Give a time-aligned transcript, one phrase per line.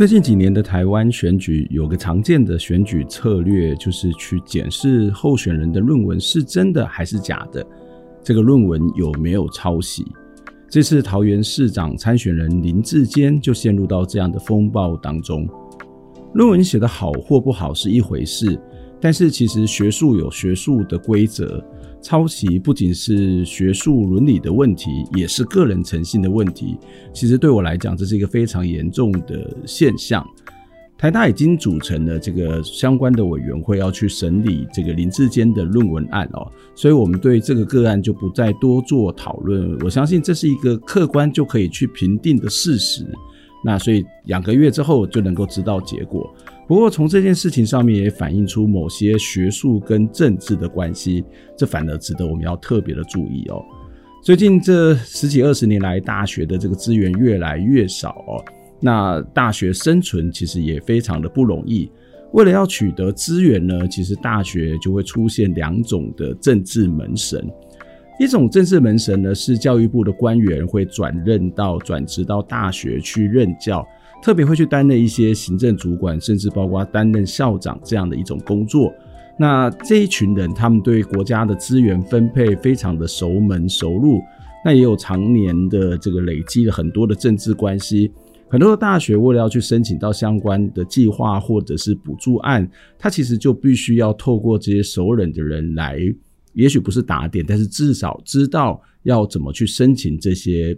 [0.00, 7.62] 最近几年的台湾选举有个常见的选举策略，就是去检视候选人的论文是真的还是假的，
[8.24, 10.06] 这个论文有没有抄袭。
[10.70, 15.46] 这次桃园市长参选人林志坚就陷入到这样的风暴当中。
[16.32, 18.58] 论文写得好或不好是一回事，
[19.02, 21.62] 但是其实学术有学术的规则。
[22.02, 26.78] 抄袭不仅是学术伦理的问题，也是个人诚信的问题。
[27.12, 30.26] 其实对我来讲，这是一个非常严重的现象。
[30.96, 36.46] 台大已经组成了这个相关的委员会，要去审理这个林志坚的论文案哦。
[36.74, 39.78] 所以，我们对这个个案就不再多做讨论。
[39.80, 43.06] 我相信这是一个客观就可以去评定的事实。
[43.64, 46.30] 那所以两个月之后就能够知道结果。
[46.70, 51.24] 不过从这件事情上面也反映出某些学术跟政治的关系，
[51.56, 53.60] 这反而值得我们要特别的注意哦。
[54.22, 58.38] 最近这十几二十年来，大学的这个资源越来越少哦，
[58.78, 61.90] 那大学生存其实也非常的不容易。
[62.34, 67.50] 为了要取得资源呢，其实大学就会出现两种的政治门神。
[68.20, 73.84] 一种政治门神呢，是教育部的官员会转任到转职到大学去任教，
[74.22, 78.92] 特别会去担任一些行政主管，甚至包括担任校长这样的一种工作。
[79.38, 84.20] 那这一群人，他们对国家的资源分配非常的熟门熟路，
[84.62, 88.12] 那也有常年的这个累积了很多的政治关系。
[88.48, 95.98] 很多的大学为了要去申请到相关的计划或者是补助案，他其实就必须要透过这些熟人的人来。
[96.52, 100.76] 也许不是打点，但是至少知道要怎么去申请这些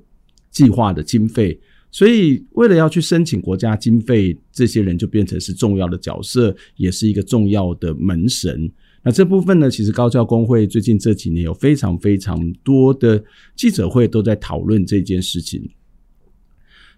[0.51, 1.59] 计划的经费。
[1.95, 8.73] 所以，为了要去申请国家经费，这些人就变成是重要的角色，也是一个重要的门神。
[9.05, 13.23] 那这部分呢，其实高教工会最近这几年有非常非常多的
[13.55, 15.69] 记者会都在讨论这件事情。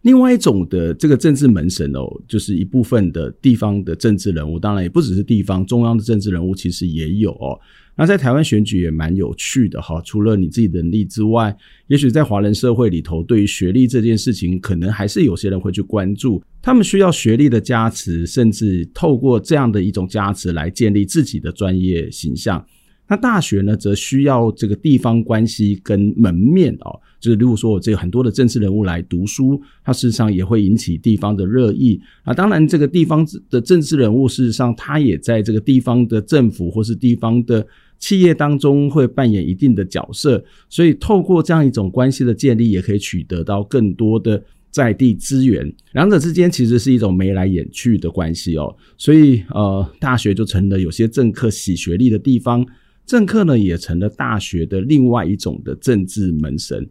[0.02, 7.58] 另外一种的这个政治门神哦，就是一部分的地方的政治人物，当然也不只是地方，中央的政治人物其实也有哦。
[7.96, 11.56] 那在台湾选举也蛮有趣的哈，除了你自己能力之外，
[11.86, 16.42] 也许在华人社会里头，对于学历这件事情，可能还是有些人会去关注。
[16.60, 22.64] 他们需要学历的加持，甚至透过这样的一种加持来建立自己的专业形象。
[23.06, 32.34] 那大学呢，则需要这个地方关系跟门面哦，就是如果说我这个很多的政治人物来读书，他事实上也会引起地方的热议啊。
[32.34, 37.66] 当然，这个地方的政治人物事实上他也在这个地方的政府或是地方的。
[38.00, 45.72] 企业当中会扮演一定的角色，所以透过这样一种关系的建立，也可以取得到更多的在地资源。
[45.92, 52.66] 两者之间其实是一种眉来眼去的关系哦，所以呃，大学就成了有些政客洗学历的地方，
[53.06, 56.86] 政客呢也成了大学的另外一种的政治门神。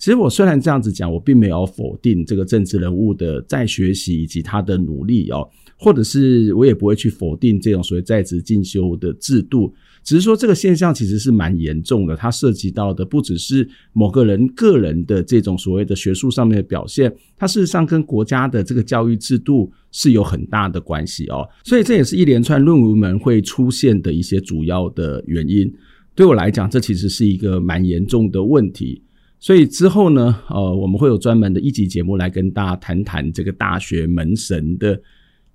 [0.00, 5.46] 其实我虽然这样子讲，我并没有否定这个政治人物的在学习以及他的努力哦，
[5.76, 9.70] 或者是我也不会去否定这种所谓在职进修的制度。
[10.02, 21.46] 只是说这个现象其实是蛮严重的，它涉及到的不只是某个人个人的这种所谓的学术上面的表现，它事实上跟国家的这个教育制度是有很大的关系哦。
[21.62, 25.70] 所以这也是一连串论文门会出现的一些主要的原因。
[26.14, 29.02] 对我来讲，这其实是一个蛮严重的问题。
[29.40, 35.00] 所以之后呢，呃，我们会有专门的一集节目来跟大家谈谈这个大学门神的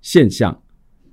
[0.02, 0.60] 现象。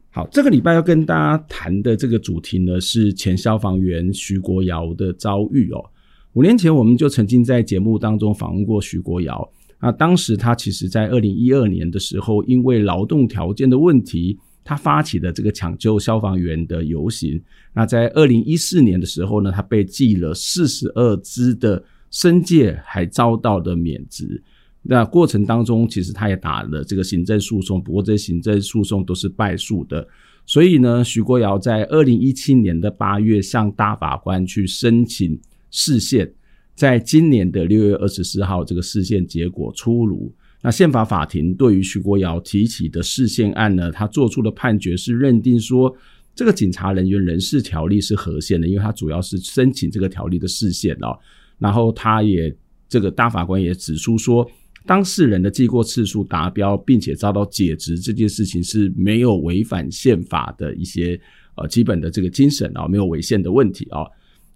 [0.09, 5.85] 好，这个礼拜要跟大家谈的这个主题呢，是前消防员徐国尧的遭遇哦。
[6.33, 9.47] 五年前，我们就曾经在节目当中访问过徐国尧。
[9.79, 17.39] 那当时他其实在二零一二年的时候，因为劳动条件的问题，他发起了这个抢救消防员的游行。
[17.73, 24.41] 那在二零一四年的时候呢，他被记了四十二支的申诫，还遭到了免职。
[24.83, 30.07] 那过程当中，其实他也打了这个行政诉讼，不过这行政诉讼都是败诉的。
[30.45, 35.39] 所以呢，徐国尧在二零一七年的八月向大法官去申请
[35.71, 36.31] 释宪，
[36.75, 40.31] 在今年的六月二十四号，这个释宪结果出炉。
[40.61, 45.93] 那宪法法庭对于徐国尧提起的释宪案呢，他做出的判决是认定说，
[46.35, 51.17] 这个警察人员人事条例是合宪的，因为他主要是申请这个条例的释宪哦。
[51.63, 52.53] 然后他也
[52.89, 54.45] 这个大法官也指出说，
[54.85, 61.17] 当事人的记过次数达标，并且遭到解职这件事情是没有违反宪法的一些
[61.55, 64.03] 呃基本的这个精神啊、没有违宪的问题啊、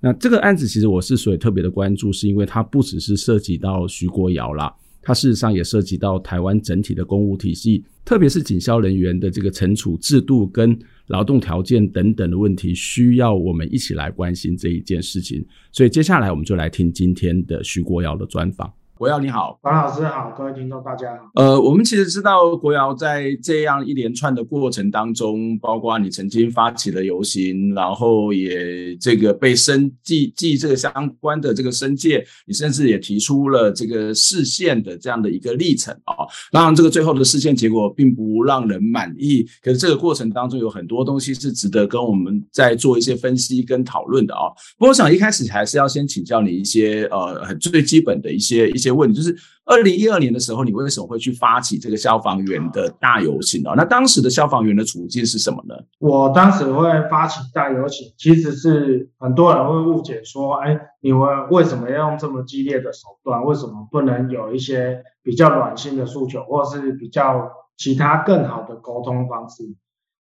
[0.02, 10.78] 那这个案子其实我是所以特别的关注，是因为它不只是涉及到徐国尧啦，它事实上也涉及到台湾整体的公务体系，特别是警消人员的这个惩处制度跟
[11.08, 15.46] 劳动条件等等的问题，需要我们一起来关心这一件事情。
[15.72, 18.72] 所以接下来我们就来听今天的徐国尧的专访。
[18.98, 21.30] 国尧你好，王老师好，各位听众大家好。
[21.36, 36.26] 呃，我们其实知道国尧在这样一连串的过程当中，包括你曾经发起了游行，然后也这个被申记记这个相关的这个申诫，你甚至也提出了这个释宪的这样的一个历程啊。
[36.52, 44.50] 当然，这个最后的释宪结果并不让人满意，可是这个过程当中有很多东西是值得跟我们在做一些分析跟讨论的啊。
[44.76, 48.87] 不过，我想一开始还是要先请教你一些呃很最最基本的一些一些。
[48.92, 49.36] 问题就是
[49.66, 53.72] 二零一二年的时候，你为什么会去发起这个消防员的大游行呢？
[53.76, 55.76] 那当时的消防员的处境是什么呢？
[56.00, 63.44] 我当时会发起大游行，其实是很多人会误解说，哎，你们为什么要用这么激烈的手段？
[63.44, 69.64] 为什么不能有一些比较软性的诉求，或是比较其他更好的沟通方式？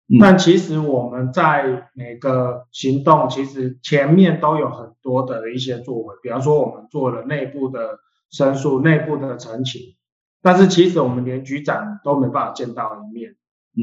[0.07, 7.99] 嗯、但其实我们在每个行动，其实前面都有很多的一些作为，比方说我们做了内部的。
[8.33, 9.95] 申诉内部的陈情，
[10.41, 13.35] 但是其实我们连局长都没办法见到一面，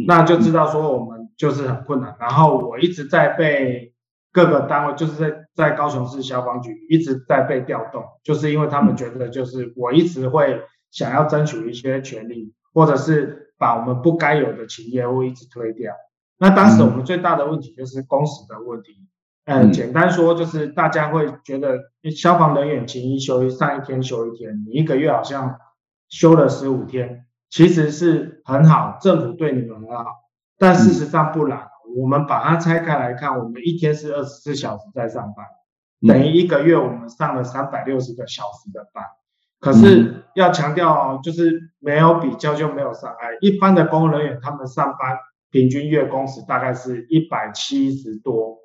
[0.06, 2.16] 那就知道说我们就是很困难。
[2.18, 3.94] 然后我一直在被
[4.32, 10.60] 各个单位，就是在在高雄市消防局一直在被调动，就是因为他们觉得就是我一直会
[10.90, 15.94] 想要争取一些权利，或者是把我们不该有的企业务一直推掉。
[16.38, 19.06] 那当时我们最大的问题就是工时的问题。
[19.52, 21.76] 嗯，简单说就是大家会觉得
[22.16, 25.58] 消防人员勤一休一，上一天休一天，你一个月好像
[26.08, 30.04] 休了十五天，其实是很好，政府对你们很好，
[30.56, 31.66] 但事实上不然。
[31.96, 35.44] 我们把它拆开来看，我们一天是二十四小时在上班，
[36.06, 39.04] 等于一个月我们上了三百六十个小时的班。
[39.58, 43.36] 可是要强调哦，就是没有比较就没有伤害。
[43.40, 45.18] 一般的公务人员他们上班
[45.50, 48.59] 平均月工时大概是一百七十多。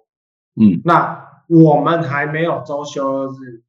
[0.57, 3.63] 嗯，那我们还没有周休日，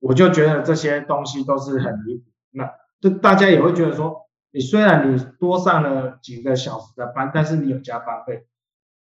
[0.00, 2.24] 我就觉得这些东西都是很离谱。
[2.50, 2.70] 那
[3.00, 8.46] 就大家也会觉得说，你虽然你多上了几个小时的班，但是你有加班费。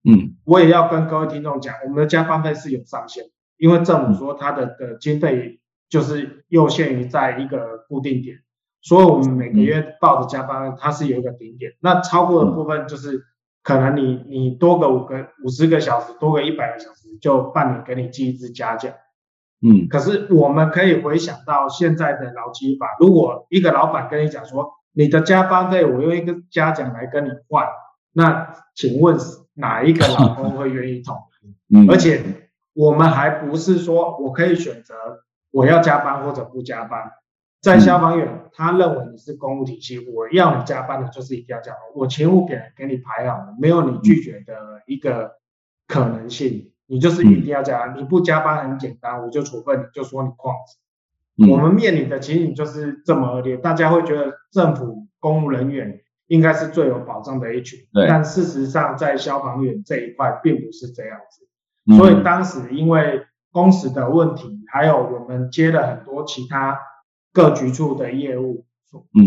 [0.09, 3.25] 嗯，我也要跟各位听众讲，我们的加班费是有上限，
[3.57, 8.39] 因为政府说它的的经费就是又限于在一个固定点，
[8.81, 13.25] 所以我们每个月报的加班费它是有一个顶点，那超过的部分就是。
[13.63, 18.93] 可能你你多个五个五十个小时，多个一百个小时，就半年给你记一次嘉奖。
[19.61, 27.67] 嗯，可是我们可以回想到现在的劳基法，如果一个老板跟你讲说，你的加班费我用一个嘉奖来跟你换，
[28.13, 29.17] 那请问
[29.55, 31.77] 哪一个老公会愿意同意？
[31.77, 32.23] 嗯，而且
[32.73, 34.95] 我们还不是说我可以选择
[35.51, 37.11] 我要加班或者不加班。
[37.61, 41.81] 在消防员，嗯、他认为你是公务体系，我要你加班的，就是一定要加班。
[41.97, 45.33] 我勤务表给你排好了，没有你拒绝的一个
[45.89, 47.99] 可能性，你就是一定要加班。
[47.99, 50.79] 你不加班很简单，我就处分你，就说你旷职。
[51.37, 61.49] 嗯、我们面临的情形就是这么恶劣，大家会觉得政府公务人员应该是最有保障的一群，但事实上在消防员这一块并不是这样子。
[61.91, 66.79] 嗯、所以当时因为工时的问题，还有我们接了很多其他。
[67.33, 68.67] 各局处的业务，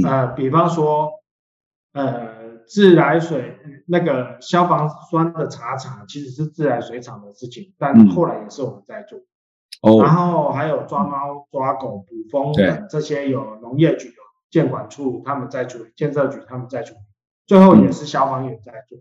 [0.04, 1.12] 呃，比方说，
[1.94, 9.20] 呃，自来水那个消防栓的查厂，其实是自来水厂的事情，但后来也是我们在做。
[9.82, 10.04] 哦。
[10.04, 14.14] 然后还有抓猫、抓狗、捕蜂等这些，有农业局、有
[14.50, 17.00] 建管处他们在处理，建设局他们在处理，
[17.46, 18.98] 最后也是消防员在做。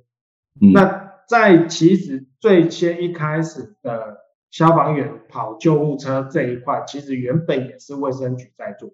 [0.61, 0.73] 嗯。
[0.73, 4.19] 那在其实最先一开始的
[4.51, 8.91] 消防员跑救护车这一块，其实原本也是卫生局在做。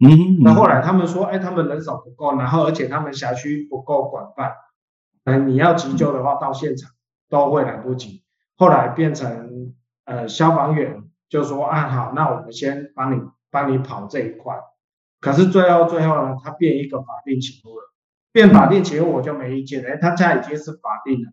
[0.00, 4.54] 嗯，那后来他们说，哎，他们人手不够，然后而且他们辖区不够广泛，
[5.24, 6.90] 嗯，你要急救的话，到现场
[7.28, 8.22] 都会来不及。
[8.56, 9.74] 后来变成
[10.04, 14.60] 呃消防员就说，啊好，那我们先帮你帮你跑这一块。
[15.20, 17.92] 可是最后最后呢，他变一个法定勤务了，
[18.30, 21.32] 变法定勤务我就没意见，哎，他家已经是法定了，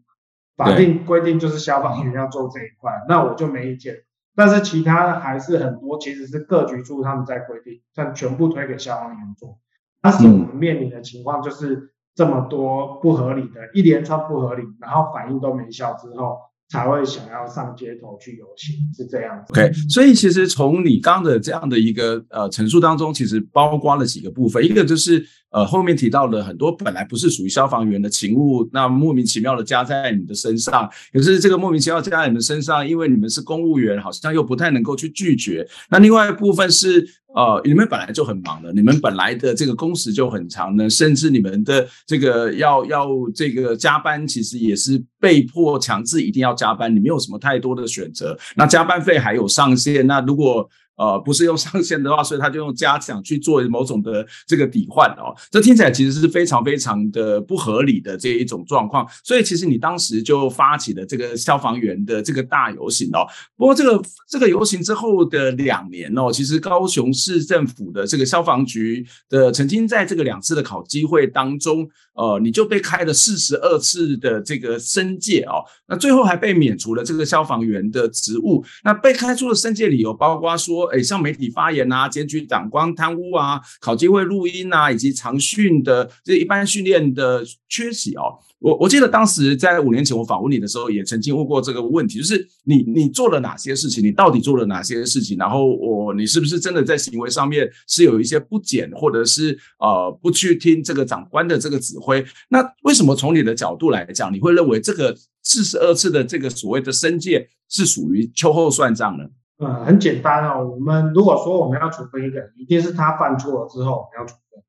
[0.56, 3.96] 法定规定就是消防员要做这一块，那我就没意见。
[4.36, 9.60] 但是其他的还是很多，其实是各局处他们在规定，但全部推给消防员做。
[10.02, 16.38] 当时我们面临的情况就是这么多不合理的，一连串不合理，然后反应都没效之后，
[16.70, 19.54] 才会想要上街头去游行，是这样子。
[19.54, 35.66] OK，所以其实从你刚的这样的一个呃陈述当中，其实包括了几个部分，一个就是呃后面提到了很多本来不是属于消防员的勤务，那莫名其妙的加在你的身上，可是这个莫名其妙加在你们身上，因为你们是公务员，好像又不太能够去拒绝。
[35.90, 37.08] 那另外一部分是。
[37.36, 48.40] 呃，你们本来就很忙的，你们本来的这个工时就很长呢，甚至你们的这个要要这个加班，其实也是被迫强制一定要加班，你没有什么太多的选择。
[48.56, 55.36] 那加班费还有上限，那如果呃，不是用上限的话，所以他就用加奖去做某种的这个抵换哦。
[55.50, 59.06] 这听起来其实是非常非常的不合理的这一种状况。
[59.24, 63.28] 所以其实你当时就发起了这个消防员的这个大游行哦。
[63.58, 75.62] 不过这个这个游行之后的两年哦，其实高雄市政府的这个消防局的曾经在这个两次的考机会当中，呃，你就被开了四十二次的这个申诫哦。
[75.88, 78.66] 那最后还被免除了这个消防员的职务。
[78.84, 80.86] 那被开出的申诫理由包括说。
[80.96, 88.40] 诶，向媒体发言啊，检举长官贪污啊，考机会录音啊，以及长训的这一般训练的缺席哦。
[88.66, 94.04] 我我记得当时在五年前我访问你的时候，也曾经问过这个问题，就是你你做了哪些事情？
[94.04, 95.38] 你到底做了哪些事情？
[95.38, 102.26] 然后我你是不是真的在行为上面是有一些不检，或者是呃不去听这个长官的这个指挥？
[102.50, 109.26] 那为什么从你的角度来讲，你会认为这个四十二次的这个所谓的申诫是属于秋后算账呢？
[109.60, 110.68] 呃，很简单哦。
[110.68, 114.64] 我们如果说我们要处分一个人，一定是他犯错了之后我们要处分。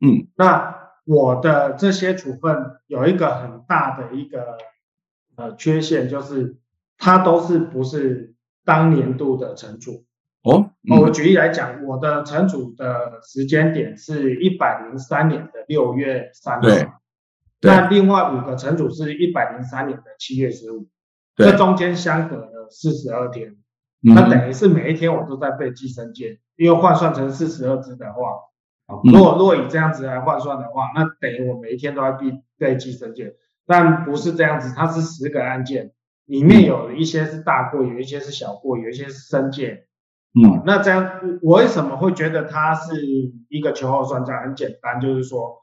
[0.00, 0.74] 嗯，那
[1.04, 4.56] 我的这些处分有一个很大的一个
[5.36, 6.56] 呃缺陷，就是
[6.96, 8.34] 它都是不是
[8.64, 10.04] 当年度的惩处。
[10.42, 16.88] 哦，嗯、我举例来讲，我的惩处的时间点是一百零三年的六月三日。
[17.62, 20.86] 那另外五个惩处是一百零三年的七月十五，
[21.34, 23.56] 这中间相隔了四十二天。
[24.00, 28.20] 那等于是每一天我都在被记申诫，因为换算成四十二支的话，
[29.04, 33.34] 如果如果以这样子来换算的话，那等于我每一天都在被被记申诫，
[33.66, 35.92] 但不是这样子，它是十个案件，
[36.26, 39.86] 里面有一些是大过，有一些是小过，有一些是申诫。
[40.34, 43.06] 嗯，那这样我为什么会觉得它是
[43.48, 44.42] 一个秋后算账？
[44.42, 45.62] 很简单，就是说，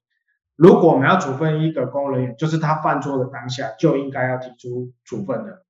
[0.55, 5.65] 如果我们要处分一个公务人员，就是他犯错的当下就应该要提出处分的。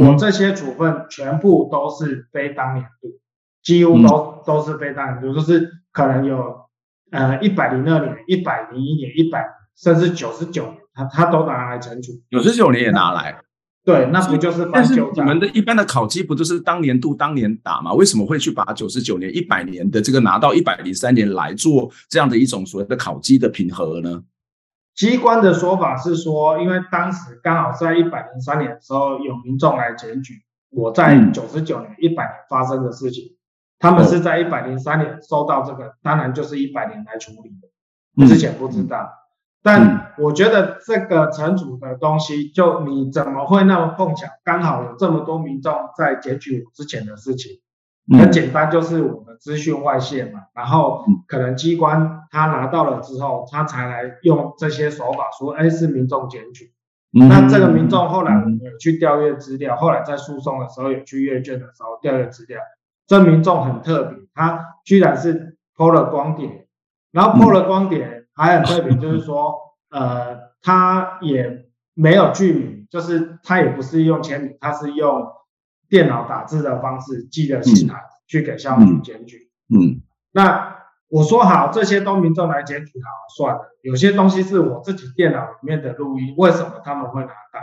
[0.00, 3.08] 我这些处分全部都是非当年度，
[3.62, 6.61] 几乎都都是非当年度，就是可能有
[7.12, 9.44] 呃一百零二年、一百零一年、一百
[9.76, 12.12] 甚至九十九年，他他都拿来惩处。
[12.30, 13.40] 九十九年也拿来？
[13.84, 15.14] 对，那不就是翻旧账？
[15.16, 17.92] 但是你们的一般的考绩不就是当年度当年打吗？
[17.92, 24.22] 为什么会去把九十九年、一百年的这个拿到一百零三年来做这样的一种所谓的考绩的平和呢？
[24.94, 30.34] 机关的说法是说，因为当时刚好在一百零三年的时候，有民众来检举
[30.70, 33.31] 我在九十九年、一百年发生的事情，
[33.82, 39.10] 他们是在一百零三年收到这个，当然就是一百年来处理的，之前不知道。
[39.64, 47.60] 但我觉得这个惩处的东西，就你怎么会那么碰巧，刚好有这么多民众在检举我之前的事情？
[48.18, 56.72] 很简单，就是我们资讯外泄嘛，然后可能机关他拿到了之后，他才来用这些手法说，哎，是民众检举。
[57.12, 62.58] 那这个民众后来我们有去调阅资料，后来在诉讼的时候有去阅卷的时候调阅资料，
[63.12, 66.66] 这民众很特别，他居然是 PO 了光点，
[67.10, 69.54] 然后 PO 了光点还很特别，就是说，
[69.90, 75.30] 呃，他也没有具名，就是他也不是用签名，他是用。
[75.90, 79.50] 电脑打字的方式寄了信函去给消防局检举。
[79.68, 80.00] 嗯，
[80.30, 80.78] 那
[81.08, 83.76] 我说好，这些都民众来检举好算了。
[83.82, 87.60] 有些东西是我自己电脑里面的录音，为什么他们会拿到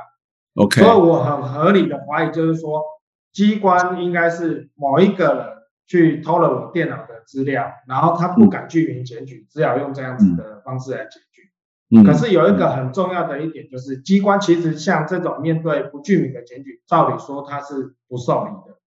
[0.61, 0.79] ？OK。
[0.79, 2.83] 所以我很合理的怀疑，就是说
[3.31, 5.45] 机关应该是某一个人
[5.87, 12.03] 去偷了我电脑的资料，然后他不敢具名检举，只好用这样子的方式来检举。
[12.05, 18.77] 可是有一个很重要的一点，就是机关其实像这种面对不具名的检举，照理说他是不受理的。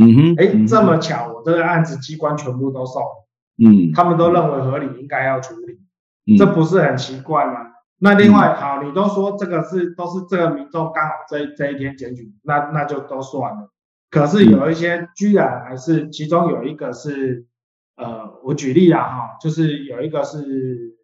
[0.00, 3.66] 嗯哼，哎，这么巧，我这个案子机关全部都受理。
[3.66, 6.36] 嗯，他们都认为合理，应该要处理。
[6.36, 7.72] 这不是很奇怪吗？
[8.00, 13.70] 那另外，好，你都说这个是都是这个民众刚好这这一天检举，那那就都算了。
[14.10, 17.46] 可是有一些居然还是，其中有一个是，
[17.96, 20.96] 呃，我举例啊哈，就是有一个是。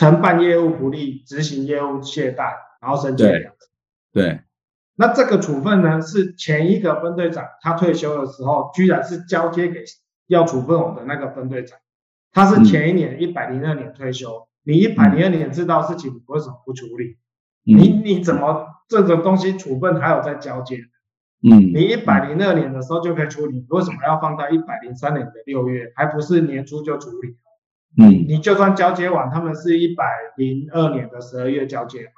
[0.00, 3.68] 承办业务不力，执行业务懈怠，然后申请两次。
[4.12, 4.42] 对，
[4.94, 9.82] 那这个处分呢，是前一个分队长他退休的时候，居然是交接给
[10.28, 11.80] 要处分我的那个分队长。
[12.30, 17.18] 他是前一年一百零二年退休，你一百零二年知道事情，你为什么不处理？
[17.64, 20.76] 你你怎么这个东西处分还有在交接？
[21.40, 27.36] 嗯，你一百零二年的时候就可以处理，为什么要放到一百零三年的六月，还不是年初就处理？
[27.96, 30.04] 嗯，你就算交接完，他们是一百
[30.36, 32.12] 零二年的十二月交接嘛，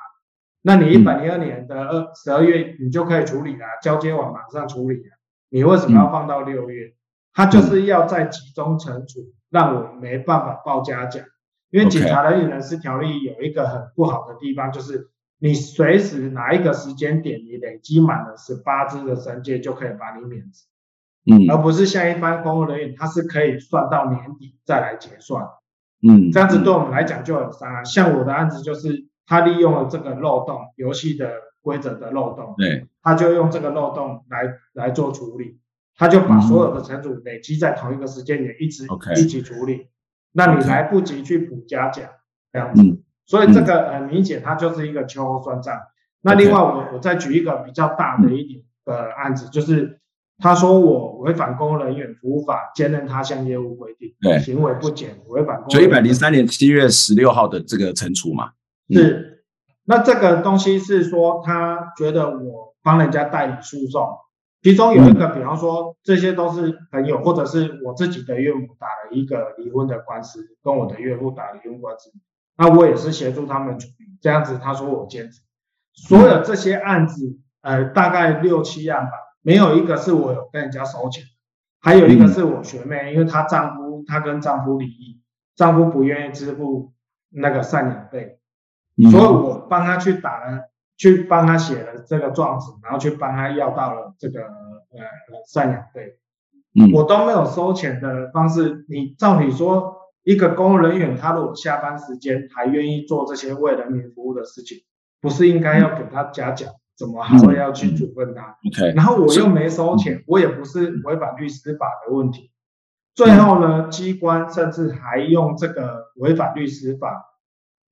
[0.63, 5.11] 那你一百零二年的二十二月你就可以处理了，交接完马上处理了，
[5.51, 6.95] 你为什么要放到六月？
[7.35, 11.23] 他就是要在集中惩处，让我没办法报嘉奖，
[11.71, 15.11] 因为警察人与人事条例有一个很不好的地方，就是。
[15.43, 20.67] 你随时哪一个时间点，你累积满了十八支的神界，就可以把你免职，
[21.25, 25.43] 嗯，而不是像一般公务人员，他是可以算到年底再来结算，
[26.07, 27.83] 嗯，这样子对我们来讲就很伤害。
[27.85, 31.33] 像我的案子就是，他利用了这个漏洞，游戏的
[31.63, 34.43] 规则的漏洞，对，他就用这个漏洞来
[34.75, 35.59] 来做处理，
[35.97, 39.89] 他就把所有的惩处累积在同一个时间点，一直一起处理，
[40.33, 42.11] 那你来不及去补加奖，
[42.53, 42.83] 这样子。
[42.83, 45.73] 嗯所以这个很明显，它就是一个秋后算账。
[46.21, 50.01] 那另外，我我再举一个比较大的一点的案子，就是
[50.39, 55.69] 他说我违反公务人员服务法，兼任他项业务规定，对，行为不检，违反公。
[55.69, 58.51] 就一百零三年七月十六号的这个惩处嘛。
[58.89, 59.45] 是。
[59.85, 64.09] 那这个东西是说，他觉得我帮人家代理诉讼，
[64.61, 72.11] 其中有一个，比方说这些都是朋友，或者是我自己的岳母打了一个离婚的官司，跟我的岳父打离婚官司。
[72.61, 75.41] 那我也是协助他们处理，这样子他说我兼职，
[75.95, 81.25] 所有这些案子，呃，大概六七案吧，没有一个是我有跟人家收钱，
[81.81, 85.23] 还有一个是我学妹，因为她丈夫她跟丈夫离异，
[85.57, 86.93] 丈夫不愿意支付
[87.31, 88.39] 那个赡养费，
[89.11, 95.01] 所以我帮她去打了，去帮她写了这个状子，然后去帮她要到了这个呃
[95.51, 96.19] 赡养费，
[96.93, 99.99] 我都没有收钱的方式，你照理说。
[100.23, 104.79] 一个公务人员，他如果下班时间还愿意做这些为人民服务的事情，
[105.21, 106.71] 不是应该要给他嘉奖？
[106.97, 112.51] 怎么还会要去处分他？OK，然后我又没收钱，我也不是违反律师法的问题。
[113.15, 117.25] 最后呢，机关甚至还用这个违反律师法，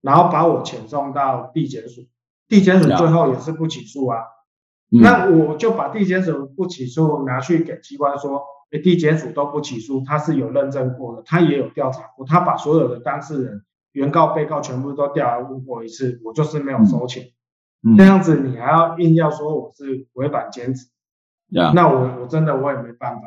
[0.01, 2.01] 然后把我遣送到地检署，
[2.47, 4.19] 地检署最后也是不起诉啊。
[4.89, 8.43] 那我就把地检署不起诉拿去给机关说。
[8.77, 17.31] 地检署都不起诉，他是有认证过的，他也有调查过，他把所有的当事人、原告、被告全部都调来问过一次，我就是没有收钱。
[17.81, 20.87] 嗯，这样子你还要硬要说我是违反兼职，
[21.55, 23.21] 嗯，那我我真的我也没办法。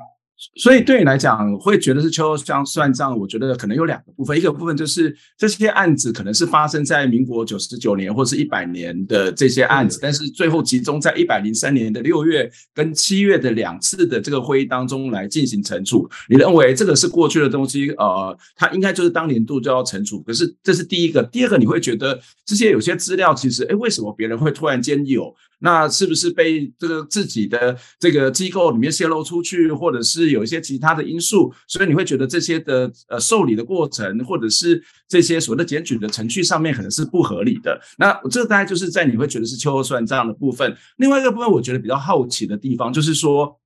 [0.56, 3.18] 所以对你来讲，会觉得是秋后算账？
[3.18, 16.08] 我觉得可能有两个部分，一个部分就是这些案子可能是发生在民国九十九年或是一百年的这些案子，但是最后集中在一百零三年的六月跟七月的两次的这个会议当中来进行惩处。
[16.28, 17.90] 你认为这个是过去的东西？
[17.92, 20.20] 呃，它应该就是当年度就要惩处。
[20.22, 25.34] 可是这是第一个，第二个你会觉得这些有些资料其实，哎，为什么别人会突然间有？
[25.62, 37.80] 那是不是被这个自己的这个机构里面泄露出去，或者是有一些其他的因素，所以你会觉得这些的呃受理的过程，或者是这些所谓的检举的程序上面可能是不合理的。
[37.96, 40.76] 那这大概就是在你会觉得是秋后算账的部分。
[40.96, 43.58] 另外一个部分，我觉得比较好奇的地方就是说。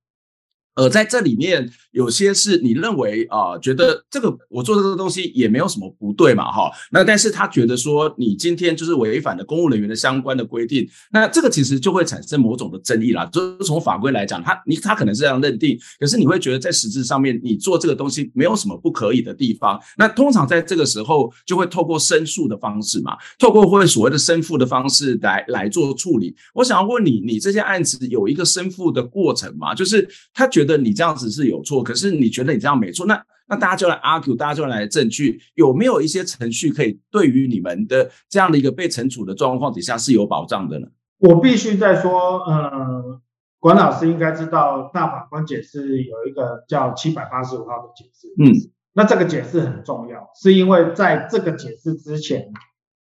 [0.77, 6.69] 呃，在这里面有些是你认为啊、觉得这个我做这个东西也没有什么不对嘛，哈。
[6.91, 13.25] 那但是他觉得说你今天就是违反了公务人员的相关的规定，那这个其实就会产生某种的争议啦。
[13.25, 19.81] 就是从法规来讲，他你他可能是这样认定，可是你会觉得在实质上面你做这个东西没有什么不可以的地方。
[19.97, 26.35] 那通常在这个时候就会透过申诉的方式嘛，透过会所谓的申复的方式来来做处理。
[26.53, 29.73] 我想要问你，你这些案子有一个申复的过程吗？
[29.73, 30.66] 就是他觉得。
[30.67, 40.87] 觉得你这样子是有错，可是你觉得你这样没错，那那大家就来 argue，大家就来证据，有没有一些程序可以对于你们的这样的一个被惩处的状况底下是有保障的呢？
[41.19, 43.21] 我必须再说，呃，
[43.59, 48.51] 管老师应该知道，大法官解释有一个叫七百八十五号的解释，嗯，
[48.93, 52.51] 那这个解释很重要，是因为在这个解释之前，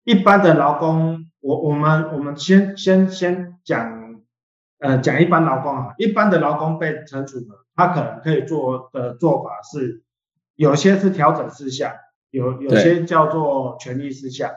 [0.04, 3.97] 一般的劳工，我我们我们先先先讲。
[4.80, 10.04] 呃，讲一般劳工啊，一般的劳工被惩处的，他可能可以做的做法是，
[10.56, 11.94] 有些是调整事项，
[12.30, 14.52] 有有些叫做权利事项。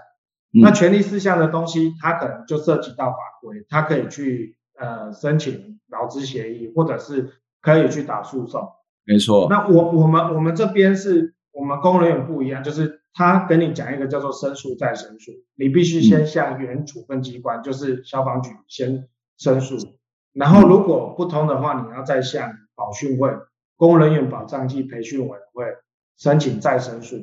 [0.52, 8.68] 那权利事项的东西，它可能就涉及到法规，他可以去呃申请劳资协议，或者是可以去打诉讼。
[9.04, 9.46] 没错。
[9.48, 19.76] 那我我们我们这边是我们公务人员不一样，就是他跟你讲一个叫做申诉再申诉，你必须先向原处分机关，嗯、就是消防局先申诉。
[20.32, 23.30] 然后如果不通的话，你要再向保训会、
[23.76, 25.64] 公务人员保障暨培训委员会
[26.16, 27.16] 申请再申诉。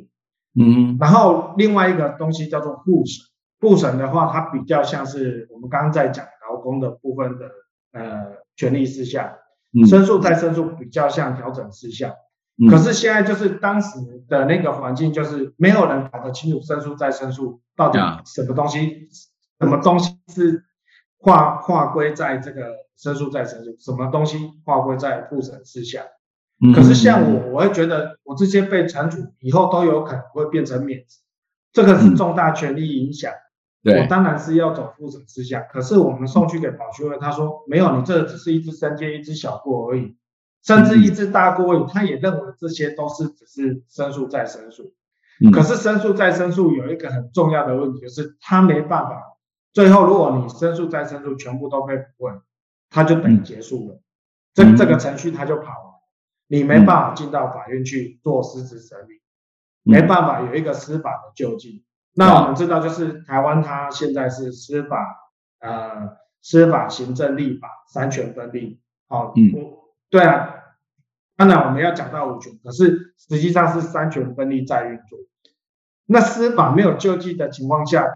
[0.60, 3.26] 嗯，然后另外一个东西叫做复审，
[3.60, 7.46] 复审的话，它比较像是我们刚刚在讲劳工的部分的
[7.92, 9.36] 呃权利事项，
[9.88, 12.16] 申诉再申诉比较像调整事项。
[12.60, 19.08] 嗯、可是现在就是当时的那个环境，就是没有人搞得清楚申诉再申诉到底什么东西，嗯、
[19.60, 20.64] 什么东西是
[21.20, 26.04] 划划归在这个申诉再申诉，什么东西划归在复审事项。
[26.62, 31.20] 嗯、可是像我，我会觉得我这些被惩处以后都有可能会变成免职，
[31.72, 33.32] 这个是重大权利影响。
[33.32, 33.38] 嗯
[33.88, 40.18] 我当然是要走复审事项，可是我们送去给保全会，他说没有，你这只是一只生煎，一只小过而已，
[40.62, 44.92] 甚至一只大过，他也认为这些都是只是申诉再申诉。
[45.54, 49.38] 可是申诉再申诉有一个很重要的问题，就是他没办法，
[49.72, 52.38] 最后如果你申诉再申诉全部都被驳回，
[52.90, 54.02] 他就等于结束了，
[54.54, 56.02] 这这个程序他就跑了，
[56.48, 59.22] 你没办法进到法院去做实质审理，
[59.84, 61.86] 没办法有一个司法的救济。
[62.14, 69.54] 那我们知道，就是台湾它现在是司法呃司法行政立法三权分立，好，嗯，
[70.10, 70.56] 对啊，
[71.36, 75.20] 当然我们要讲到五权，可是实际上是三权分立在运作。
[76.06, 78.08] 那司法没有救济的情况下，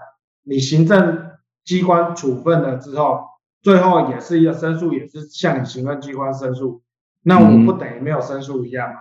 [0.44, 1.30] 你行政
[1.64, 3.26] 机关处分了之后，
[3.62, 6.82] 最后也是一个申诉，也是向你行政机关申诉，
[7.24, 9.00] 那我不等于没有申诉一样吗？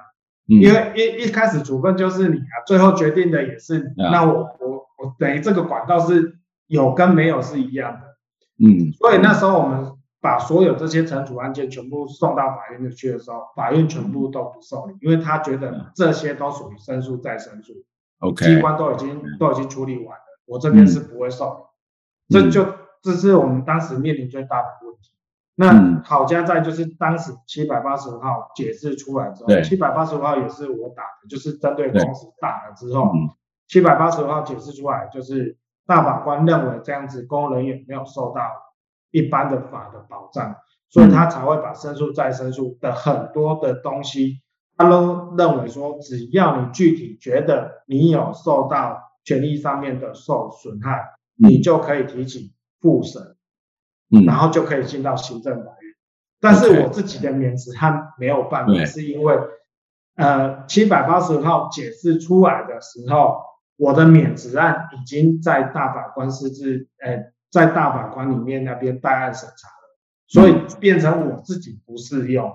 [0.48, 4.80] 嗯，因为一一开始处分就是你啊，最后决定的也是你，那我我。
[5.00, 8.18] 我等于这个管道是有跟没有是一样的，
[8.62, 17.72] 嗯，所以那时候我们把所有这些惩处案件全部送到法院去的时候，法院全部都不受理，因为他觉得这些都属于申诉再申诉
[18.18, 21.70] ，OK，机关都已经都已经处理完了，我这边是不会受
[22.28, 22.62] 理，这就
[23.02, 25.10] 这是我们当时面临最大的问题。
[25.54, 33.12] 那好家在就是当时七百八十五号解释出来之后，七百八十五号也是我打的，就是针对公司打了之后。
[33.68, 38.40] 七百八十五号解释出来，就是大法官认为这样子公务人员没有受到
[39.10, 40.56] 一般的法的保障，
[40.88, 44.40] 所以他才会把申诉再申诉的很多的东西，
[44.76, 53.36] 他都认为说，只要你具体觉得你有受到权利上面的受损害，你就可以提起复审，
[54.10, 55.94] 嗯然后就可以进到行政法院。
[56.40, 59.38] 但是我自己的免职他没有办法，是因为
[60.16, 63.48] 呃七百八十号解释出来的时候。
[63.82, 72.54] 我的免职案已经在大法官司制，呃，在大法官里面那边办案审查了，所以变成我自己不适用。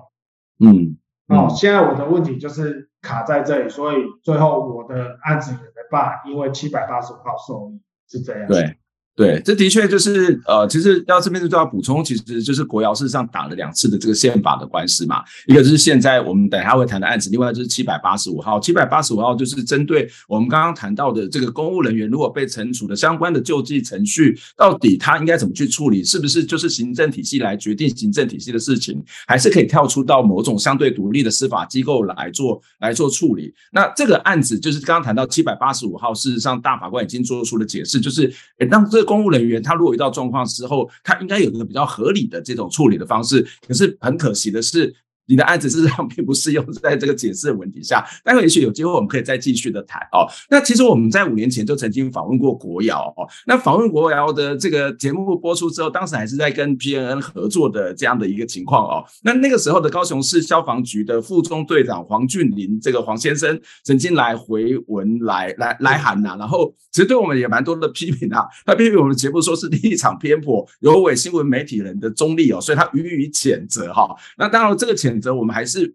[0.60, 8.46] 嗯，哦，现在我的问题就是卡在这里，所以最后我的案子也没办法，因为七百八十五号受理是这样。
[8.46, 8.75] 对。
[9.16, 26.04] 对，这的确就是呃，其实要这边就要补充，其实就是国窑事实上打了两次的这个宪法的官司嘛，一个就是现在我们等下会谈的案子，另外就是七百八十五号，七百八十五号就是针对我们刚刚谈到的这个公务人员如果被惩处的相关的救济程序，到底他应该怎么去处理？
[26.04, 33.50] 是不是就是行政体系来决定行政体系的事情，还是可以跳出到某种相对独立的司法机构来做来做处理？
[33.72, 39.05] 那这个案子就是刚刚谈到七百八十五号，事实上大法官已经做出了解释，就是诶当这。
[39.06, 43.46] 公务人员他如果遇到状况之后，他应该有一个比较合理的这种处理的方式。
[43.66, 44.94] 可是很可惜的是。
[45.26, 50.26] 你的案子事实上并不适用在这个解释的问题下， 待会也许有机会我们可以再继续的谈哦。
[50.48, 53.26] 那其实我们在五年前就曾经访问过国窑哦。
[53.46, 59.04] 那访问国窑的这个节目播出之后，当时还是在跟 PNN 合作的这样的一个情况哦。
[59.24, 68.44] 那那个时候的高雄市消防局的副中队长黄俊麟这个黄先生曾经来回文来来来函呐、然后其实对我们也蛮多的批评啊。
[68.64, 74.14] 他批评我们节目说是立场偏颇，有违新闻媒体人的中立哦，所以他予以谴责哈。
[74.38, 75.15] 那当然这个谴。
[75.16, 75.94] 选择我们还是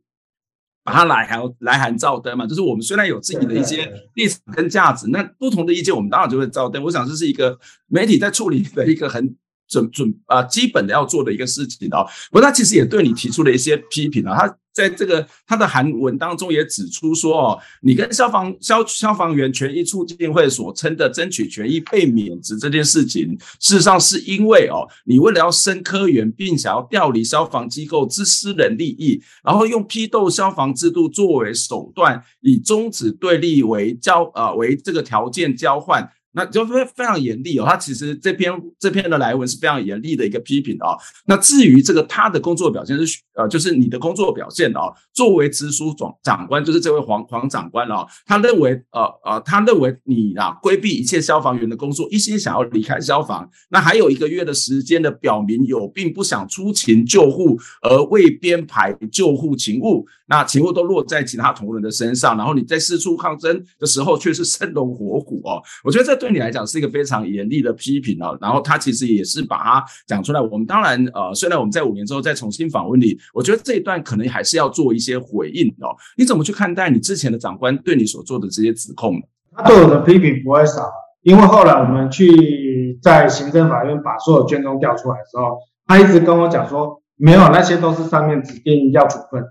[0.83, 6.83] 把它来函来函照灯嘛，就是我们虽然有自己的一些立场跟价值，那不同的意见我们当然就会照灯。
[6.83, 9.35] 我想这是一个媒体在处理的一个很
[9.67, 12.03] 准准啊基本的要做的一个事情哦。
[12.31, 14.57] 不过他其实也对你提出了一些批评啊，他。
[14.73, 36.09] 在这个他的韩文当中也指出说，哦，你跟消防消消防员权益促进会所称的争取权益被免职这件事情，事实上是因为哦，你为了要升科员，并想要调离消防机构之私人利益，然后用批斗消防制度作为手段，以终止对立为交呃为这个条件交换。
[36.33, 40.97] 那就非非常严厉哦，他其实这篇这篇的来文是非常严厉的一个批评哦。
[41.25, 60.05] 那至于这个他的工作表现是呃，就是你的工作表现哦，作为直属总长官，就是这位黄黄长官哦，他认为呃呃，他认为你啊规避一切消防员的工作，一心想要离开消防，那还有一个月的时间的表明有并不想出勤救护而未编排救护勤务。
[60.27, 65.61] 那勤务都落在其他同仁的身上，然后你在四处抗争的时候却是 生龙活虎哦。
[65.83, 68.37] 我觉得这对你来讲是一个非常严厉的批评哦。
[68.39, 70.39] 然后他其实也是把它讲出来。
[70.39, 75.89] 我们当然呃，虽然我们在五年之后再重新访问你，我觉得这一段可能还是要做一些回应哦。
[76.15, 79.21] 你怎么去看待你之前的长官对你所做的这些指控呢？
[79.53, 80.89] 他对我的批评不会少，
[81.23, 85.57] 因为后来我们去在行政法院把所有卷宗调出来的时候，
[85.87, 89.47] 他一直跟我讲说，没有，那些都是上面指定要处分的。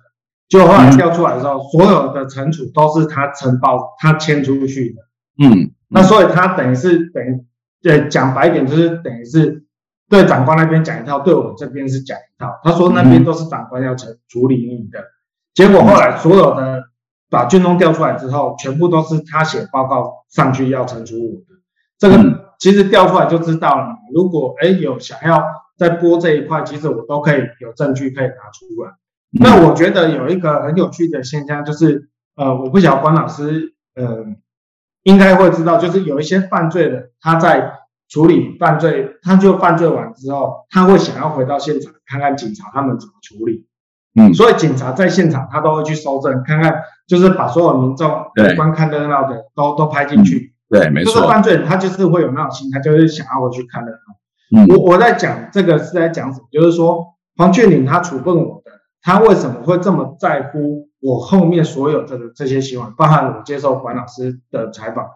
[0.49, 5.03] 就后来调出来的时候，嗯、所有的惩处都是他承包、他签出去的。
[5.45, 7.45] 嗯，嗯那所以他等于是等于，
[7.83, 9.65] 对，讲白一点就是等于是
[10.09, 12.61] 对长官那边讲一套，对我们这边是讲一套。
[12.63, 15.05] 他说那边都是长官要处处理你的，
[15.53, 16.85] 结果后来所有的
[17.29, 21.61] 把卷宗调出来之后，全部都是他写报告上去要惩处我的。
[21.99, 23.97] 这个其实调出来就知道了。
[24.15, 25.43] 如果哎有想要
[25.77, 28.93] 再播这一块，其实我都可以有证据可以拿出来。
[29.33, 34.25] 那我觉得有一个很有趣的现象，就是呃，我不晓得关老师呃
[35.03, 37.73] 应该会知道，就是有一些犯罪的他在
[38.09, 43.67] 处理犯罪，他就犯罪完之后，他会想要回到现场看看警察他们怎么处理。
[44.15, 48.11] 嗯，所以警察在现场他都会去搜证，看看就是把所有民众
[48.57, 50.53] 观看热闹的都都拍进去。
[50.69, 51.15] 对，没错。
[51.15, 54.59] 就是犯罪人他就是会有那种心态，就是想要回去看热闹。
[54.59, 56.47] 嗯，我我在讲这个是在讲什么？
[56.51, 58.73] 就是说黄俊麟他处分我的。
[59.03, 65.09] 他为什么会这么在乎我后面所有的这些新闻，包含我接受管老师的采访，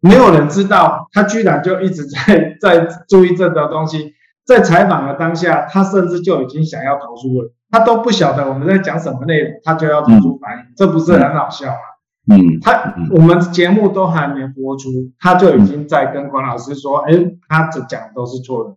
[0.00, 4.14] 没有人知道，他居然就一直在在注意这个东西。
[4.46, 12.36] 在采访的当下，他甚至就已经想要投诉了，他都不晓得我们在讲什么内容，他就要投诉反应，嗯、这不是很好笑吗？
[12.36, 17.12] 嗯，他我们节目都还没播出，他就已经在跟管老师说，哎，
[17.48, 18.76] 他这讲的都是错的。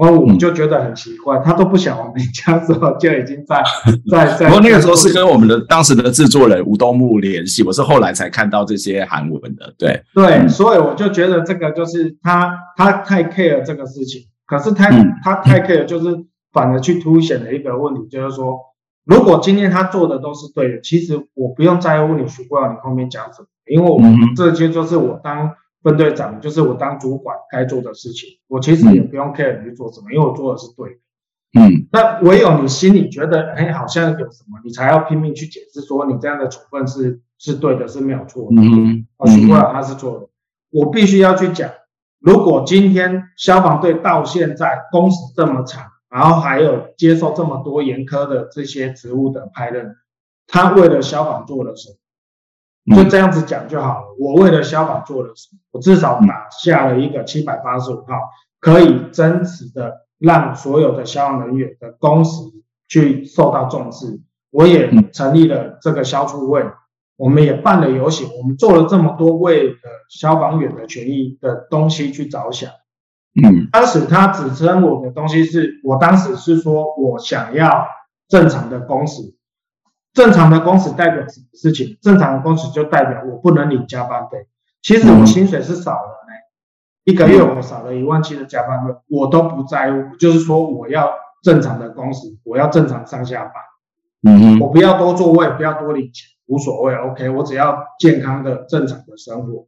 [0.00, 3.62] 我我们就觉得很奇怪，他都不想我们讲什么，就已经在
[4.10, 4.46] 在 在。
[4.46, 9.74] 不过那个时候是跟我们的当时的制作人吴东木联系，我是后来才看到这些韩文的。
[9.76, 14.88] 对对，所以我就觉得这个就是他他太 care 这个事情，可是他
[15.22, 18.58] 他太 care 就是反而去凸显了一个问题，就是说，
[19.04, 25.50] 如果今天他做的都是对的，其实我不用在乎你许不了你后面讲什么，因为我们这些就是我当。
[25.82, 30.96] 分队长就是我当主管该做的事情，我其实也不用 care 你去做什么，因为我做的是对的。
[31.58, 38.62] 嗯，那唯有你心里觉得，哎，好像有什么，你才要拼命去解释说你这样的处分是是对的，是没有错的。
[38.62, 40.28] 嗯，我许不了他是错的，
[40.70, 41.70] 我必须要去讲。
[42.20, 49.96] 如果今天消防队到现在工时这么长，然后还有接受这么多严苛的这些职务的派任，
[50.46, 51.96] 他为了消防做了什么？
[52.86, 54.16] 就这样子讲就好了。
[54.18, 55.58] 我为了消防做了什么？
[55.72, 58.14] 我至少打下了一个七百八十五号，
[58.58, 62.42] 可以真实的让所有的消防人员的工时
[62.88, 64.20] 去受到重视。
[64.50, 66.64] 我也成立了这个消除会，
[67.16, 72.70] 我们也办了游行，我们做了这么多为了消防员的权益的东西去着想。
[73.40, 77.86] 嗯，当时他指称我的东西是我当时是说我想要
[78.26, 79.22] 正常的工时。
[80.12, 81.96] 正常的工时代表什么事情？
[82.00, 84.46] 正常的工时就代表我不能领加班费。
[84.82, 86.32] 其实我薪水是少了呢，
[87.04, 90.16] 一个月我少了一万七的加班费，我都不在乎。
[90.16, 93.52] 就是说我要正常的工时，我要正常上下班。
[94.22, 96.94] 嗯，我不要多做，我也不要多领钱，无所谓。
[96.94, 99.66] OK，我只要健康的正常的生活。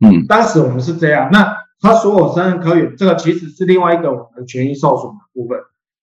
[0.00, 1.28] 嗯，当时我们是这样。
[1.32, 5.58] 那他说我生日可以，这个其实是另外一个我们的权益受损的部分。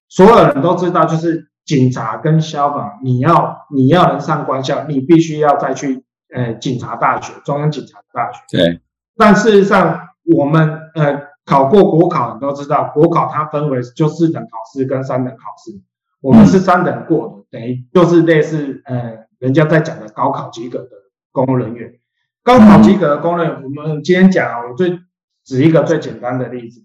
[0.09, 1.48] 所有人都知道，就是。
[1.69, 6.03] 警察跟消防，你要你要能上官校，你必须要再去
[6.33, 8.39] 呃警察大学，中央警察大学。
[8.49, 8.81] 对。
[9.15, 15.79] 但事实上，我们呃考过国考，你都知道，国考它分为就四等考试跟三等考试。
[16.21, 20.89] 我们是三等过的，嗯、等于就是类似呃人家在讲的高考及格的
[21.31, 21.99] 公务人员。
[22.41, 24.97] 高考及格的公务人员，我们今天讲啊，我最
[25.45, 26.83] 举一个最简单的例子，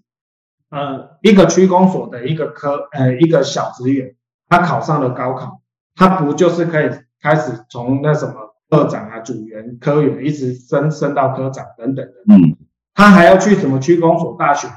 [0.69, 4.14] 呃，一个区公所的一个科呃一个小职员。
[4.47, 5.61] 他考上了高考，
[5.95, 6.89] 他不就是可以
[7.21, 12.13] 开始从那什么科长啊、组员、科员一直升升到科长等等的？
[12.29, 12.57] 嗯，
[12.93, 14.73] 他还要去什么区公所大学吗？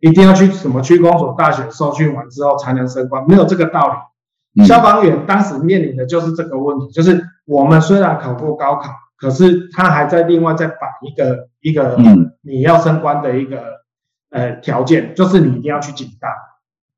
[0.00, 3.26] 一定要去什么区公所大学受训完之后才能升官？
[3.26, 4.64] 没有这个道理。
[4.64, 11.98] 消防员当时面临的就是这个问题，就是我们虽然考过高考，可是他还在另外再绑一个一个
[12.42, 13.62] 你要升官的一个
[14.30, 16.28] 呃条件，就是你一定要去警大，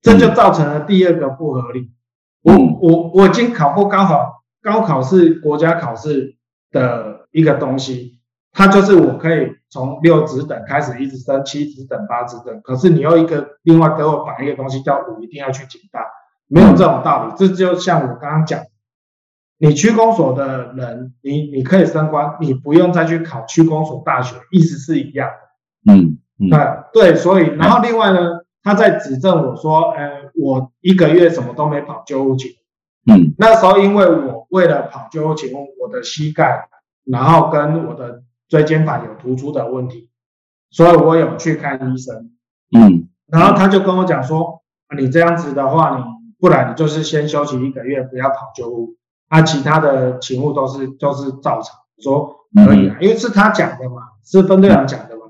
[0.02, 1.90] 这就造成了第二个不合理。
[2.42, 6.36] 我我我已经考过高考，高考是国家考试
[6.70, 8.20] 的一个东西，
[8.52, 16.00] 它就是我可以从六职等开始一直升七职等八职等，可是你又一个另外给我绑一个东西叫我一定要去警大，
[16.46, 17.34] 没有这种道理。
[17.36, 18.60] 这就像我刚刚讲，
[19.58, 25.92] 你区公所的人，你你可以升官，你不用再去考区公所大学，意思是一样的。
[25.92, 26.50] 嗯嗯，
[26.92, 28.20] 对，所以然后另外呢，
[28.68, 32.50] 他在指证我说，呃，我一个月什么都没跑救护勤。
[33.10, 35.50] 嗯，那时候因为我为了跑救护勤，
[35.80, 36.68] 我的膝盖，
[37.06, 40.10] 然后跟我的椎间盘有突出的问题，
[40.70, 42.30] 所以我有去看医生。
[42.76, 44.60] 嗯，然后他就跟我讲说，
[44.94, 46.04] 你这样子的话，你
[46.38, 48.96] 不然你就是先休息一个月，不要跑救护，
[49.28, 51.74] 啊，其他的勤务都是都是照常。
[52.02, 55.22] 说可以啊，因为是他讲的嘛，是分队长讲的嘛。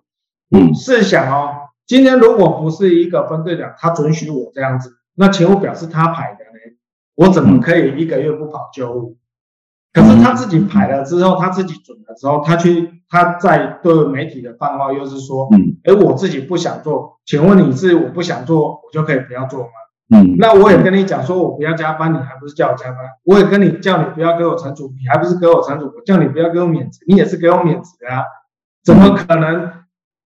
[0.51, 1.58] 嗯，试想哦，
[1.89, 6.77] 今天如果不是一个分队长，他准许我这样子，那勤务表是他排的呢，
[7.15, 9.17] 我怎么可以一个月不跑救护？
[9.95, 19.71] 可是他自己排了之后，他自己准了之后，他去他在对媒体的放话又是说，嗯，哎，我自己不想做，请问你是我不想做，我就可以不要做吗？
[20.15, 22.99] 嗯，那我也跟你讲说，我不要加班，你还不是叫我加班？
[23.25, 25.87] 我也跟你叫你不要给我惩处，你还不是给我惩处？
[25.87, 28.25] 我叫你不要给我免职，你也是给我免职啊？
[28.85, 29.73] 怎么可能？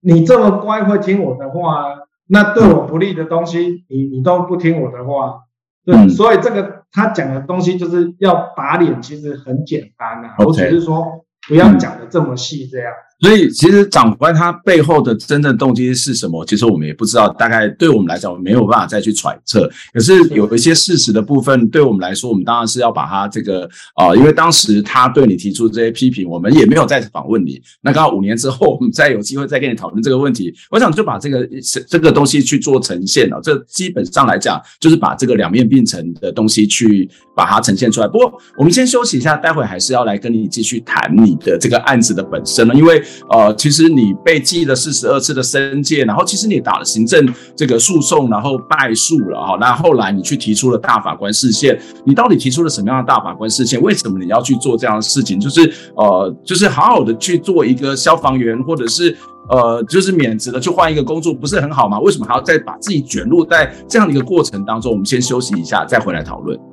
[0.03, 2.01] 你这么乖会听我的话？
[2.27, 5.43] 那对我不利的东西，你你都不听我的话？
[5.85, 10.37] 对，嗯、所以这个他讲的东西就是要打脸，其实很简单啊。
[10.39, 12.93] Okay, 我只是说不要讲的这么细，这样。
[13.23, 16.45] 所以，其实长官他背后的真正动机是什么？
[16.45, 17.29] 其实我们也不知道。
[17.29, 19.71] 大概对我们来讲，我们没有办法再去揣测。
[19.93, 23.63] 可是有一些事实的部分，对我们来说，我们当然是要把它这个
[23.95, 27.63] 啊、因为当时他对你提出这些批评，我们也没有再访问你。
[27.81, 30.53] 那刚好五年之后，我们再有机会再跟你讨论这个问题。
[30.69, 31.49] 我想就把这个
[31.89, 33.41] 这个东西去做呈现了。
[33.41, 38.09] 这基本上来讲，就是把这个两面并存的东西去把它呈现出来。
[38.09, 43.01] 不过，我们先休息一下，待会还是要来跟你继续谈你的这个案子的本身了，因为。
[43.31, 49.57] 呃，其实你被记了四十二次的申诫，然后其实你打了行政这个诉讼，然后败诉了哈。
[49.61, 53.81] 那后来你去提出了大法官释宪，你到底提出了什么样的大法官释宪？
[53.81, 55.39] 为什么你要去做这样的事情？
[55.39, 59.17] 就是呃，就是好好的去做一个消防员，或者是
[59.49, 61.99] 呃，就是免职的去换一个工作，不是很好吗？
[62.01, 64.91] 为什么还要再把自己卷入在这样的一个过程当中？
[64.93, 66.72] 我们先休息一下，再回来讨论。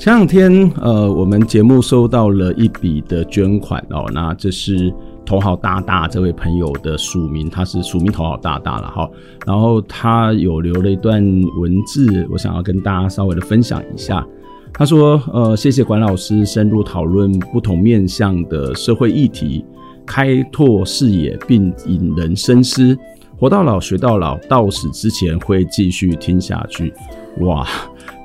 [0.00, 4.90] 前两天，呃，我们节目收到了一笔的捐款哦，那这是
[5.26, 9.06] 头号大大这位朋友的署名，他是署名头号大大了哈，
[9.46, 11.22] 然后他有留了一段
[11.60, 14.26] 文字，我想要跟大家稍微的分享一下。
[14.72, 19.62] 他说，呃，谢谢管老师深入讨论不同面向的社会议题，
[20.06, 22.96] 开拓视野并引人深思。
[23.36, 26.90] 活到老学到老，到死之前会继续听下去。
[27.40, 27.68] 哇！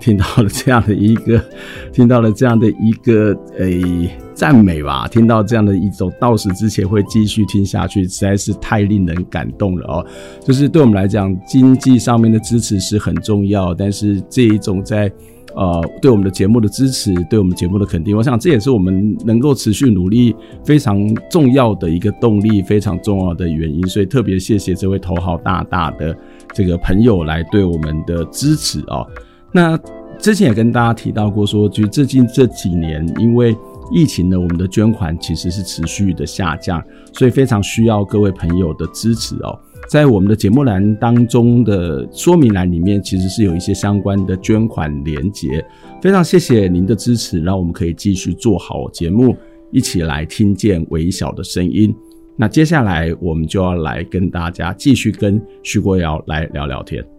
[0.05, 1.43] 听到了这样的一个，
[1.91, 10.05] 听到了这样的一个诶赞美吧，听到这样的一种到死之前会继续听下去，实在是太令人感动了哦。
[10.41, 15.11] 就是对我们来讲，经济上面的支持是很重要，但是这一种在
[15.55, 23.87] 呃对我们的节目的支持，对我们节目的肯定，我想这也是我们能够持续努力非常重要的一个动力，非常重要的原因。
[23.87, 26.15] 所以特别谢谢这位头号大大的
[26.53, 29.03] 这个朋友来对我们的支持哦。
[29.51, 29.79] 那
[30.19, 33.55] 之前也跟大家提到过，说就最近这几年，因为
[33.91, 39.57] 疫情呢，我们的捐款其实是持续的下降，所以非常需要各位朋友的支持哦。
[39.87, 45.63] 在我们的节目栏当中的说明栏里面，其实是有一些相关的捐款连结。
[46.01, 49.37] 非常谢谢您的支持，让我们可以继续做好节目，
[49.71, 51.93] 一起来听见微小的声音。
[52.35, 57.14] 那接下来我们就要来跟大家继续跟徐国尧来聊聊天。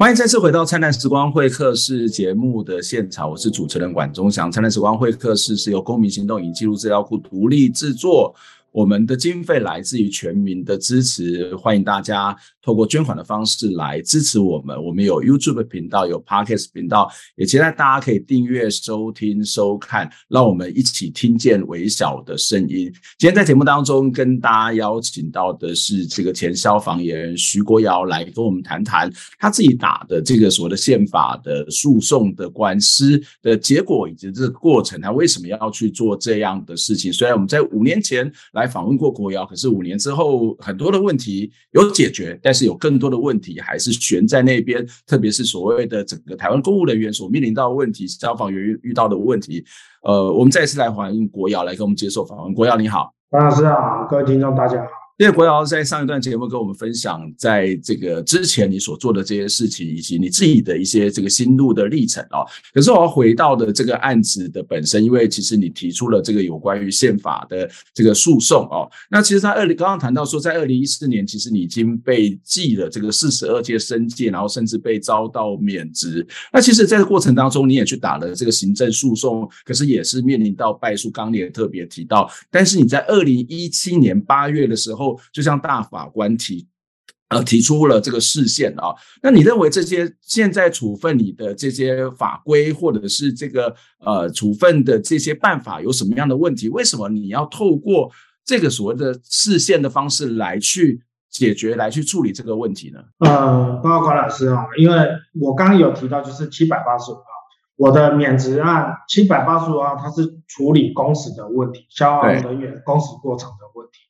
[0.00, 4.50] 欢迎再次回到《灿烂时光会客室》节目的现场，我是主持人管中祥。
[4.54, 8.34] 《灿烂时光会客室》是由公民行动影纪录资料库独立制作。
[8.72, 14.76] 我们的经费来自于全民的支持，欢迎大家透过捐款的方式来支持我们。
[14.82, 22.92] 我们有 YouTube 频道，有 Podcast 频道，也期待大家可以订阅、收听、收看，让我们一起听见微小的声音。
[23.18, 37.12] 今天在节目当中跟大家邀请到的是这个前消防员徐国尧来跟我们谈谈他自己打的这个所谓的宪法的诉讼的官司的结果以及这个过程，他为什么要去做这样的事情？
[37.12, 38.30] 虽然我们在五年前。
[38.52, 44.84] 来访问过国尧，可是五年之后，很多的问题有解决，但但是有更多的问题还是悬在那边。
[45.06, 49.64] 特别是所谓的整个台湾公务人员所面临到的问题，消防员遇到的问题。
[50.02, 52.52] 呃，我们再次来欢迎国耀来跟我们接受访问。
[52.52, 54.99] 国耀你好，王老师啊，各位听众大家好。
[55.20, 62.40] 谢谢国尧在上一段节目跟我们分享，在这个之前你所做的这些事情，以及你自己的一些这个心路的历程哦。
[62.72, 68.90] 可是我要回到的这个案子的本身，因为其实你提出了这个有关于宪法的这个诉讼哦。
[69.10, 76.26] 那其实在二零刚刚谈到说，在二零一四年，其实你已经被记了这个四十二届申诫，然后甚至被遭到免职。
[76.50, 81.10] 那其实在这过程当中，你也去打了这个行政诉讼，可是也是面临到败诉。
[81.10, 85.09] 刚你也特别提到，但是你在二零一七年八月的时候。
[85.32, 86.68] 就像大法官提
[87.28, 96.68] 呃提出了这个视线啊，那你认为这些现在处分你的这些法规或者是这个呃处分的这些办法有什么样的问题？
[96.68, 98.10] 为什么你要透过
[98.44, 101.00] 这个所谓的视线的方式来去
[101.30, 102.98] 解决、来去处理这个问题呢？
[103.20, 104.96] 呃，报告管老师啊，因为
[105.40, 107.22] 我刚刚有提到就是七百八十五号，
[107.76, 114.09] 我的免职案七百八十五号，它是处理工时的问题，消防人员工时过长的问题。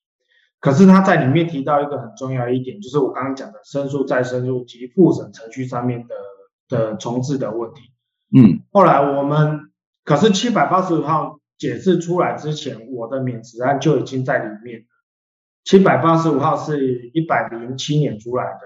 [0.61, 6.15] 可是他在里面提到一个很重要的一点，就是我刚刚讲的申诉再申诉及复审程序上面的
[6.69, 7.81] 的重置的问题。
[8.37, 9.71] 嗯，后来我们
[10.05, 14.85] 可是七百八十五号解释出来之前，我的免职案就已经在里面。
[15.65, 18.61] 七百八十五号是一百零七年出来的，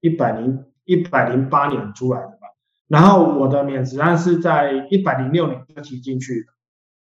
[0.00, 2.48] 一百零一百零八年出来的吧。
[2.86, 6.52] 然后我的免职案是在一百零六年就提进去的，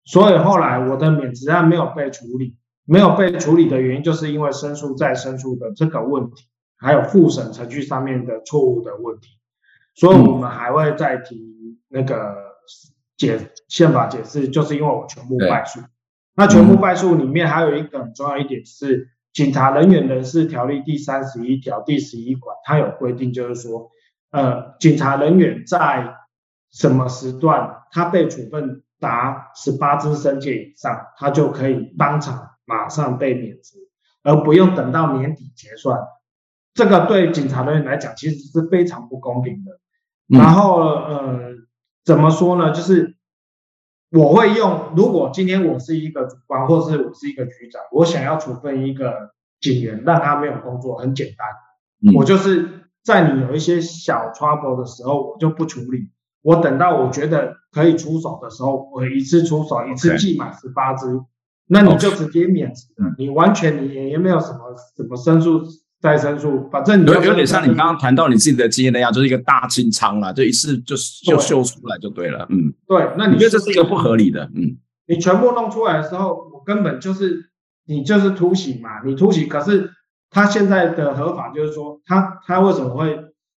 [0.05, 2.57] 所以后来我的免职案没有被处理。
[2.86, 6.45] 没有被处理的原因，就是因为申诉再申诉的这个问题，
[6.77, 9.29] 还有复审程序上面的错误的问题，
[9.95, 12.36] 所以我们还会再提那个
[13.17, 15.79] 解宪法解释，就是因为我全部败诉。
[16.36, 23.89] 那全部败诉里面还有一个很重要一点是《警察人员人事条例》第三十一条第十一款，它有规定，就是说，
[24.31, 26.15] 呃，警察人员在
[26.71, 32.51] 什么时段他被处分达十八支申诫以上，他就可以当场。
[32.66, 33.78] 马上被免职，
[34.24, 35.99] 而不用等到年底结算，
[36.74, 39.80] 这个对警察人员来讲其实是非常不公平的。
[40.28, 41.53] 然后呃，
[42.03, 42.72] 怎么说呢？
[42.72, 43.16] 就是
[44.11, 56.09] 我会用，如果今天我是一个主管，或是我是一个局长，我想要处分一个警员，让他没有工作，很简单，我就是在你有一些小 trouble 的时候，我就不处理，
[56.41, 61.22] 我等到我觉得可以出手的时候，我一次出手，一次记满十八支。
[61.68, 65.61] 那你就直接免职了，你完全你也没有什么什么申诉
[65.99, 70.95] 再申诉，反正你有有点像你刚刚谈到你自己的经验那样，就是一个大清仓了，就一次就
[71.26, 77.49] 就秀出来就对了，嗯，对，那你觉得这是一个不合理的，嗯，你全部弄出来的时候，我根本就是
[77.88, 79.89] 你就是突袭嘛，你突袭，可是
[80.30, 83.18] 他现在的合法就是说，他他为什么会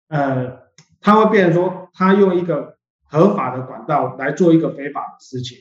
[0.09, 0.59] 呃，
[1.01, 2.77] 他会变成说他用一个
[3.09, 5.59] 合法的管道来做一个非法的事情。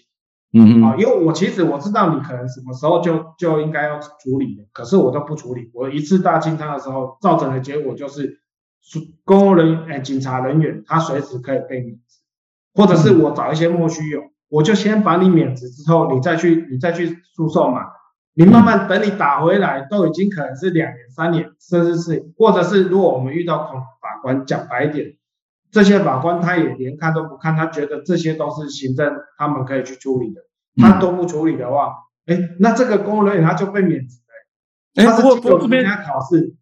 [0.58, 5.70] 嗯啊，因为我其实我知道你可能什么时候就就应该要处理的，可是我都不处理。
[5.74, 8.40] 我一次大清仓的时候，造成的结果就是，
[9.26, 12.22] 公务人员、哎，警察人员他随时可以被免职，
[12.74, 17.82] 或者是我找一些莫须有，我就先把你免职之后，你再去你再去诉讼嘛，
[18.34, 25.18] 你慢慢等你打回来，都已经可能是两年、三年，甚至是，或者是如果我们遇到恐法官，讲白一点。
[25.76, 30.40] 这些法官他也连看都不看，他觉得这些都是行政，他们可以去处理的。
[30.78, 31.94] 他都不处理的话，
[32.28, 34.20] 哎、嗯，那这个公务人员他就被免职
[34.96, 35.04] 了。
[35.04, 36.56] 哎，不过不过这边考试，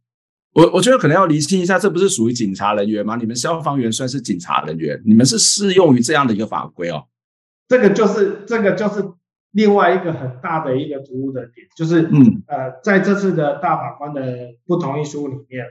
[0.54, 3.16] 我我觉得可能要厘清一下，这不是属于警察人员吗？
[3.16, 7.04] 你们消防员算是警察人员，你们是适用于这样的一个法规哦。
[7.68, 9.06] 这个就是这个就是
[9.52, 15.68] 另外一个很大的一个突兀的点，就是嗯呃，在这次的大法官的不同意书里面。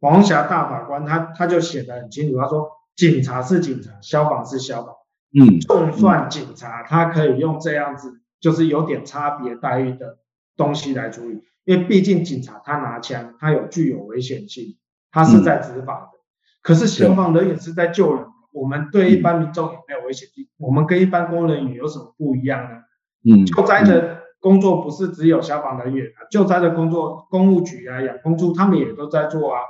[0.00, 4.94] 黄霞大法官他他就写的很清楚，他说警察是警察，消防是消防，
[5.38, 10.18] 嗯，就算警察他可以用这样子，就是有点差别待遇的
[10.56, 14.76] 东西来处理，因为毕竟警察他拿枪，他有具有危险性，
[15.10, 16.18] 他是在执法的，
[16.62, 22.76] 可是消防人员是在救人，我们对一般民众也没有危险性，我们跟一般工人员有什么不一样呢？
[23.24, 29.60] 嗯，救灾的工作不是只有消防人员啊，救灾的工作，公务局啊、养工处他们也都在做啊。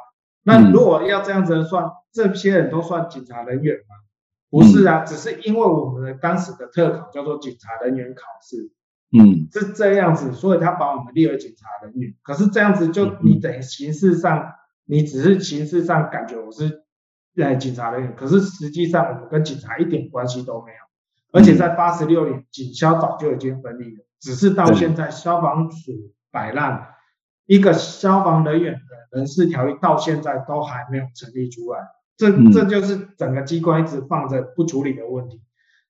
[0.47, 3.97] 那如果要这样子算，这些人都算警察人员吗？
[4.49, 8.70] 不是啊，只是因为我们的当时的特考叫做警察人员考试，
[9.11, 12.14] 嗯，是这样子，所以他把我们列为警察人员。
[12.22, 14.53] 可是这样子就你等于形式上，
[14.84, 16.84] 你只是形式上感觉我是
[17.36, 20.78] 呃警察人员，可是实际上我们跟警察一点关系都没有。
[21.32, 25.92] 而且在八十六年，警消早就已经分离了，只是到现在消防署
[26.30, 26.94] 摆烂，
[27.47, 28.80] 一个消防人员的。
[29.12, 31.78] 人事条例到现在都还没有成立出来，
[32.18, 35.40] 这这就是整个机关一直放着不处理的问题。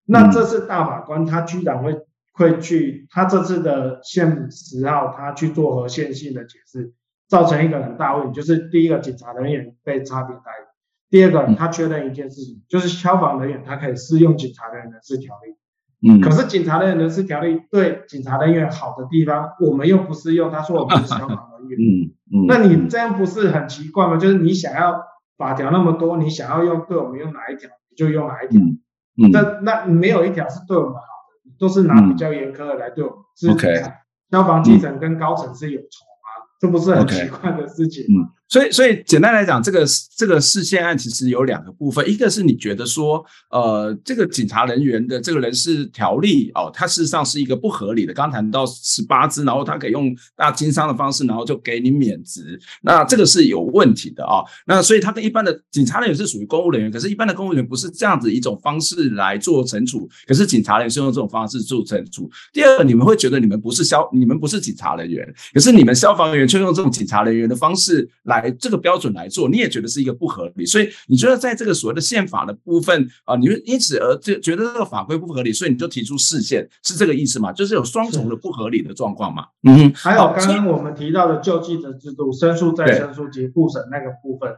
[0.05, 1.97] 那这次大法官他居然会
[2.33, 6.93] 会去，他这次的限十号，他去做和线性的解释，
[7.27, 10.67] 造成一个很大问题，就是第一个警察人员被差别待遇，
[11.11, 15.57] 第二个他确认一件事情，就是消防人员他可以适用警察人员人事条例。
[16.03, 20.51] 嗯，可是警察的人事条例对警察人员好的地方，我们又不适用。
[20.51, 24.17] 他说我们是消防人员，嗯嗯，那你这样不是很奇怪吗？
[24.17, 25.01] 就是你想要
[25.39, 28.61] 法条那么多，你想要用对我们用哪一条，你就用哪一条。
[28.61, 33.19] 嗯，那那没有一条是对我们好的，都是拿比较严苛的来对我们。
[33.35, 33.83] 是 OK，
[34.31, 36.47] 消防基层跟高层是有仇吗？
[36.61, 38.31] 这不是很奇怪的事情吗？
[38.49, 39.85] 所以，所以简单来讲，这个
[40.17, 48.15] 这个事件案其实有两个部分，一个是你觉得说，呃，这个警察人员的这个人事条例哦，它事实上是一个不合理的。
[48.15, 62.31] 刚谈到十八支，然后他可以用大经商的方式，然后就给你免职，那这个是有问题的啊、那所以他跟一般的警察人员是属于公务人员，可是一般的公务人员不是这样子一种方式来做惩处，可是警察人员是用这种方式做惩处。
[62.53, 68.36] 第二，你们会觉得你们不是消，你们不是警察人员，可是你们消防员却用这种警察人员的方式来。
[68.41, 77.53] 来这个标准来做，你也觉得是一个不合理，所以你觉得在这个所谓的宪法的部分啊、呃，你会因此而就觉得这个法规不合理，所以你就提出释宪，是这个意思吗？
[77.53, 79.47] 就是有双重的不合理的状况嘛？
[79.63, 84.55] 嗯，还有刚刚我们提到的救济的制度、申诉再申诉及复审那个部分，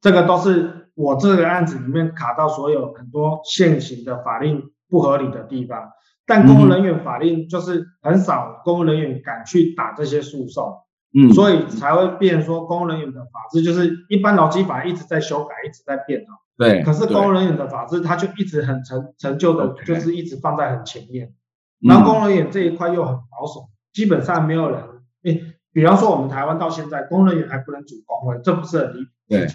[0.00, 5.90] 这个都是我这个案子里面卡到所有很多现行的法令不合理的地方，
[6.26, 10.78] 但公务人员法令就是很少公务人员敢去打这些诉讼。
[11.18, 16.44] 嗯，所以才会变说，公务人员的法制就是一般劳基法一直在修改，一直在变啊。
[16.58, 16.82] 对。
[16.82, 21.32] 可是公务人员的法制，它就一直很成成就的，就是一直放在很前面。
[21.80, 24.82] 然后公务人员这一块又很保守，基本上没有人。
[25.24, 29.10] 诶，比方说我们台湾到现在，公务人员还不能组工会，这不是很离谱？
[29.28, 29.46] 对。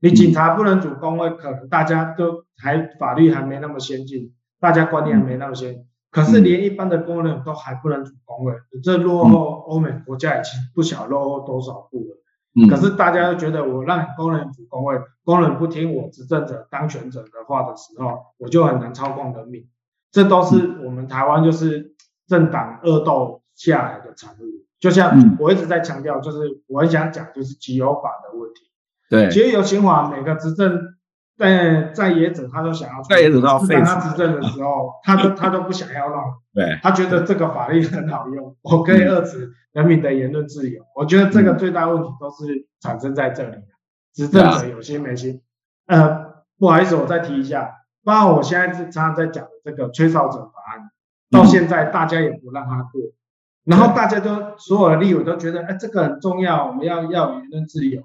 [0.00, 5.84] 你警察不能组工会，可能大家都还法律还没那么先进，大家观念还没那么先。
[6.10, 8.52] 可是连一般的工人都还不能组工会，
[8.82, 12.68] 这落后欧美国家已经不晓落后多少步了。
[12.68, 19.68] 可是大家都觉得我让工人组工会，工人不听我执政者当权者的话的时候，我就很难操控人民。
[20.10, 21.94] 这都是我们台湾就是
[22.26, 24.66] 政党恶斗下来的产物。
[24.80, 28.62] 就像我一直在强调，就是我很想讲，就是集邮法的问题。
[29.10, 30.94] 对，其实游锡华每个执政。
[31.38, 36.18] 在在野者，他都想要在野者到废他执政的时候， 他都他都不想要弄。
[36.52, 40.82] 对，他觉得这个法律很好用， 我可以遏制人民的言论自由。
[40.96, 43.56] 我觉得这个最大问题都是产生在这里。
[44.12, 45.40] 执政者有心没心。
[45.86, 47.70] 呃，不好意思，我再提一下，
[48.04, 50.90] 包括我现在是常常在讲的这个吹哨者法案，
[51.30, 53.00] 到现在大家也不让他过，
[53.64, 58.02] 然后大家都所有的立委都觉得，哎，这个很重要，我们要要言论自由。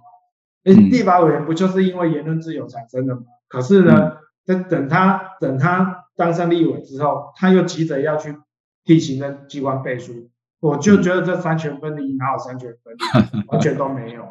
[0.64, 3.24] 立法委员不就是因为言论自由产生的吗？
[3.50, 4.14] 可是呢，
[4.46, 8.38] 等等他等他当上立委之后，他又急着要去
[8.86, 12.94] 替行政机关背书，我就觉得这三权分离哪有三权分
[13.34, 14.24] 离， 完全都没有。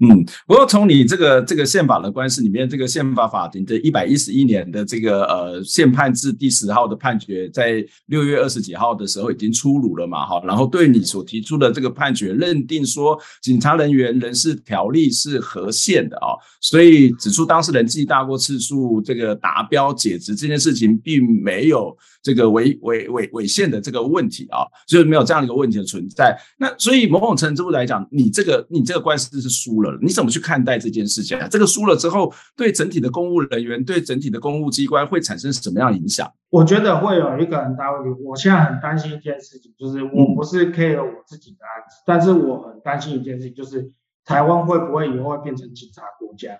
[0.00, 26.36] 嗯，不过从你这个这个宪法的官司里面，这个宪法法庭的一百一十一年的这个呃宪判字第十号的判决，在六月二十几号的时候已经出炉了嘛，哈，然后对你所提出的这个判决认定说，警察人员人事条例是合宪的啊，所以指出当事人记大过次数，这个达标解职这件事情并没有这个违违违违宪的这个问题啊，就是没有这样的一个问题的存在。
[26.58, 29.61] 那所以某种程度来讲，你这个你这个官司是。
[29.62, 31.46] 输了，你怎么去看待这件事情啊？
[31.48, 36.30] 这个输了之后，对整体的公务人员、对整体的公务机关会产生什么样影响？
[36.50, 38.22] 我觉得会有一个很大问题。
[38.24, 43.92] 我现在很担心一件事情，就是我不是 care 我自己的案子，嗯、但是我很担心一件事情，就是
[44.24, 46.58] 台湾会不会以后会变成警察国家？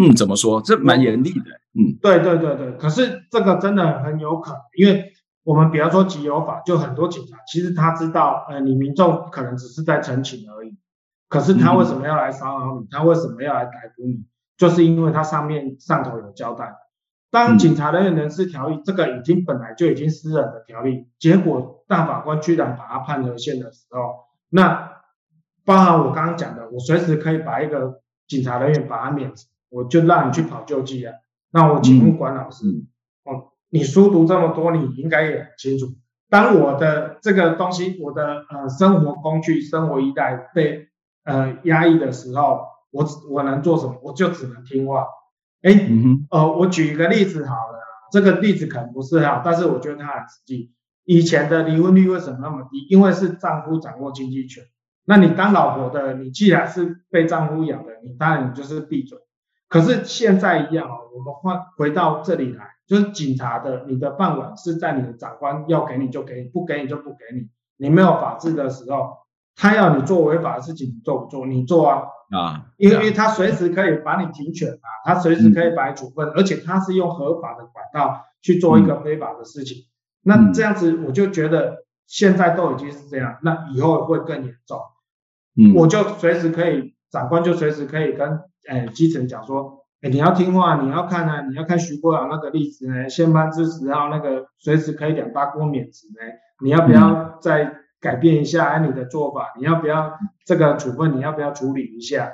[0.00, 0.60] 嗯，怎么说？
[0.62, 1.50] 这蛮严厉的。
[1.74, 2.72] 嗯，对对对对。
[2.78, 10.74] 可是这个真的很有可能，因为我们比方说集邮法，就很多警察其实他知道，呃，你民众可能只是在陈情而已。
[11.28, 12.86] 可是他为什么要来骚扰你？
[12.90, 14.24] 他为什么要来逮捕你？
[14.56, 16.76] 就是因为他上面上头有交代。
[17.30, 25.02] 当警察人员人事条例这个已经本来就已经私人的条例，结果大法官居然把它判了宪的时候，那
[25.64, 31.14] 包含我刚刚讲的，我随时可以把一个警察人员把他免职，我就让你去跑救济啊。
[31.50, 32.64] 那我请问管老师，
[33.24, 35.86] 哦，你书读这么多，你应该也很清楚，
[36.30, 40.88] 当我的这个东西，我的呃生活工具、生活衣带被
[41.26, 44.00] 呃，压抑的时候，我我能做什么？
[44.02, 45.06] 我就只能听话。
[45.62, 47.78] 哎，嗯，呃，我举一个例子好了，
[48.12, 50.72] 这个例子可能不是很好，但是我觉得它很实际。
[51.04, 52.86] 以前的离婚率为什么那么低？
[52.88, 54.64] 因为是丈夫掌握经济权。
[55.04, 59.18] 那你当老婆的，你既然是被丈夫养的，你当然你就是闭嘴。
[59.68, 67.48] 可是现在一样哦，我们换回到这里来，就是警察的你的饭碗是在你的长官要给你就给你，不给你就不给你。
[67.76, 69.16] 你没有法治的时候，
[69.56, 71.46] 他要你做违法的事情，你做不做？
[71.46, 72.66] 你做啊啊！
[72.76, 79.78] 因为他随时可以把你停权啊，他随时可以把你处分，嗯、而且他是用合法的管道去做一个非法的事情。
[79.78, 79.88] 嗯、
[80.22, 84.78] 那这样子，我就觉得现在都已经是这样，那以后会更严重。
[85.56, 96.20] 嗯，我就随时可以，长官就随时可以跟诶基层讲说，诶你要听话，你要看呢、啊，你要看徐国阳那个例子呢，先班之时号那个随时可以两大锅免职呢，
[96.62, 99.52] 你要不要再改变一下你的做法？
[99.58, 101.16] 你要不要这个处分？
[101.16, 102.32] 你要不要处理一下？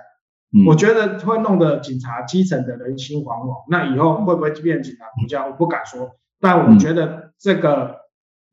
[0.53, 3.65] 嗯，我觉得会弄得警察基层的人心惶惶。
[3.69, 5.47] 那以后会不会变警察国家？
[5.47, 8.01] 我不敢说，但我觉得这个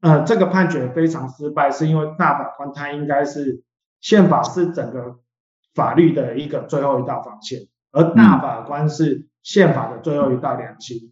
[0.01, 3.63] 呃这个判决非常失败，是因为大法官他应该是。
[4.01, 5.19] 宪法是整个
[5.75, 11.11] 法律的一个最后一道防线，而大法官是宪法的最后一道良心。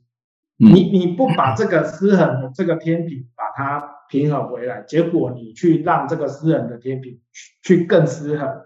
[0.58, 7.20] 嗯、你你不把这个失衡的这个天平把它平衡回来，结果你去让这个私人的天平
[7.64, 8.62] 去更失衡，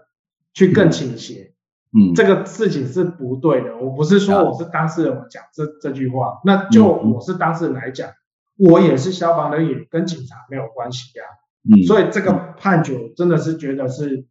[0.54, 1.54] 去更倾斜，
[1.92, 3.76] 嗯，这个事情是不对的。
[3.76, 8.10] 我不是说我是当事人，我讲这这句话，那就我是当事人来讲，
[8.56, 11.34] 我也是消防人员，跟警察没有关系呀、啊。
[11.64, 14.26] 嗯，所以这个判决真的是觉得是，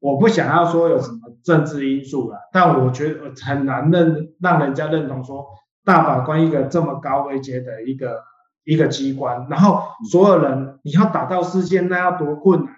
[0.00, 5.46] 我不想要说有什么政治因素了，但我觉得很难认让人家认同说
[5.84, 8.22] 大法官一个这么高位阶的一个
[8.64, 12.74] 一个机关，然后所有人你要打到事件那要多困难，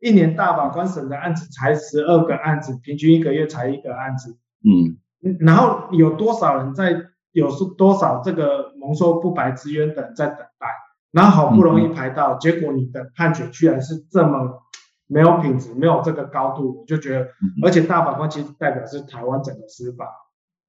[0.00, 4.98] 一年大法官审的案子才十二个案子，平均一个月才一个案子，嗯，
[5.40, 6.96] 然后有多少人在
[7.32, 10.68] 有是多少这个蒙受不白之冤的人在等待。
[11.10, 14.64] 然后好不容易排到，嗯、结果你的判决居然是这么
[15.06, 20.10] 没有品质，没有这个高度，我就觉得，嗯、而且大法官其实代表是台湾整个司法，嗯、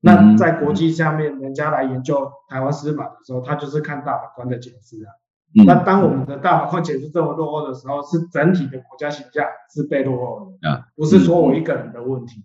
[0.06, 5.10] 那在国际下面，人家来研究台湾司法的时候，他就是看大法官的解释啊。
[5.58, 9.44] 嗯、那当我们的大法官解释这么落后的时候，是整体的国家形象
[9.74, 12.44] 是被落后的啊，不是说我一个人的问题。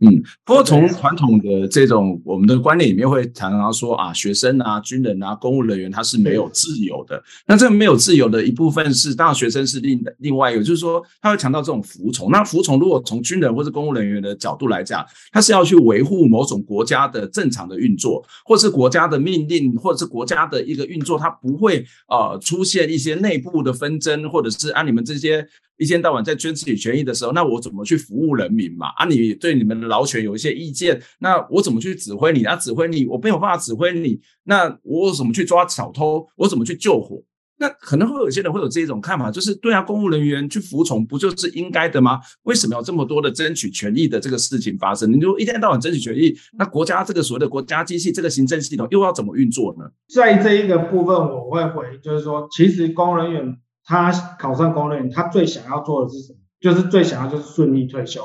[0.00, 7.20] 嗯，不过从传统的这种我们的观念里面会常常说啊，学生啊、军人啊、公务人员他是没有自由的。
[7.46, 12.30] 那这个没有自由的一部分是，当然学生是另另外一个，就是说他会强调这种服从。
[12.30, 25.44] 那服从如果从军人或是公务人员的角度来讲，他是要去维护某种国家的正常的运作，或是国家的命令，或者是国家的一个运作，它不会呃出现一些内部的纷争，或者是按、啊、你们这些。
[25.78, 28.88] 一天到晚在争自己权益的时候，那我怎么去服务人民嘛？
[28.96, 32.44] 啊，你对你们的劳权有一些意见，那我怎么去指挥你？
[32.44, 36.26] 啊，指挥你，我没有办法指挥你，那我怎么去抓小偷？
[36.36, 37.22] 我怎么去救火？
[37.60, 42.20] 那可能会有些人会有这种看法，就是对啊，公务人员去服从不就是应该的吗？
[42.42, 45.12] 为什么有这么多的争取权益的这个事情发生？
[45.12, 49.84] 你就一天到晚争取权益，那国家这个所谓的国家机器，这个行政系统又要怎么运作呢？
[50.12, 53.56] 在这一个部分，我会回，就是说，其实公务人员。
[53.88, 56.38] 他考上公务员，他最想要做的是什么？
[56.60, 58.20] 就是最想要就是顺利退休，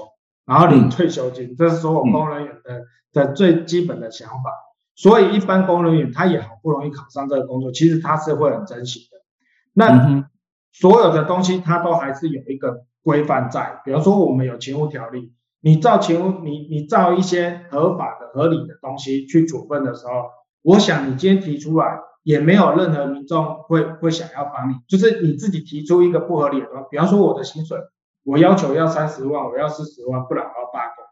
[0.45, 4.51] 然后领退休金，嗯、这是所有公务人员的、嗯、的最基本的想法。
[4.93, 9.17] 所以一般公务人员他也好不容易考上这个工作，其实他是会很珍惜的。
[9.71, 10.27] 那
[10.73, 20.11] 所有的东西他都还是有一个规范在，比如说我们有勤务条例，你照勤务，你你照一些合法的、合理的东西去处分的时候，
[20.61, 21.99] 我想你今天提出来。
[22.23, 27.77] 也没有任何民众会会想要帮你，就是你自己提出一个不合理的东西，比方说我的薪水，
[28.23, 31.05] 我要求要三十万，我要四十万，不然我要罢工，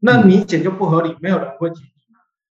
[0.00, 1.82] 那明显就不合理，没有人会提。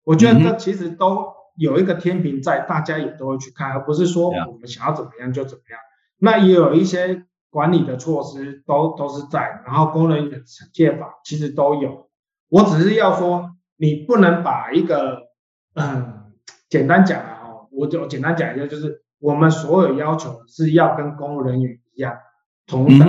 [0.04, 5.80] 我觉得这其实都有一个天平在，大家也都会去看，而不是说我们想要怎么样就怎么样。
[6.18, 12.08] 那也有一些管理的措施都都是在，然后工人的惩戒法其实都有。
[12.50, 15.28] 我只是要说，你不能把一个
[15.74, 16.32] 嗯，
[16.68, 17.31] 简单讲。
[17.74, 22.18] 我就简单讲一下，就是我们所有要求是要跟公务人员一样
[22.66, 23.08] 同等，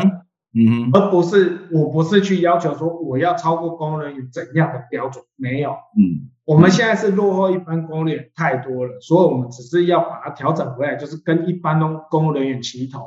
[0.53, 13.01] 嗯，而不是我不是去要求说我要超过公务人员怎样的标准，没有，嗯，我们现在是落后一般公务人员太多了，所以我们只是要把它调整回来，就是跟一般的公务人员齐头，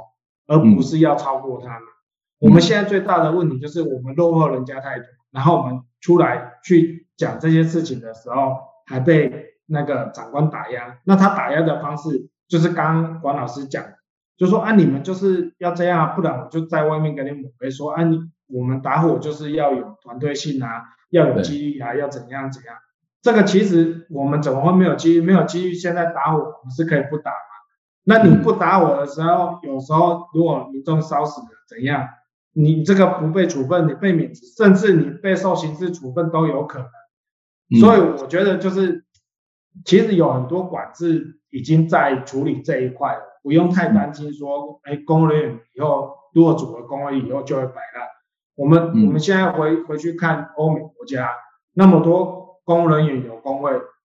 [0.46, 1.82] 而不是要超过他们。
[2.38, 9.55] 我们现在最大的问题就是我们落后人家太多，然后我们出来去讲这些事情的时候，还被。
[9.66, 13.84] 那个长官打压，那他打压的方式就是刚刚管老师讲，
[14.36, 22.76] 就说啊，你们就是要这样，不然我就在外面跟你抹黑说啊，你我们打火就是要有团队性啊，要有纪律啊，要怎样怎样。
[23.22, 25.20] 这个其实我们怎么会没有纪律？
[25.20, 27.36] 没有机遇，现在打火我们是可以不打嘛？
[28.04, 32.08] 那你不打我的时候，有时候如果民众烧死了怎样？
[32.52, 37.80] 你这个不被处分，你被免职，甚至你被受刑事处分都有可能。
[37.80, 39.05] 所以我觉得就是。
[39.84, 48.08] 其实有很多管制已经在处理这一块了，不用太担心说，哎，公务人员以后如果组了工会以后就会摆烂。
[48.54, 51.30] 我们、嗯、我们现在回回去看欧美国家，
[51.74, 53.70] 那么多公务人员有工会，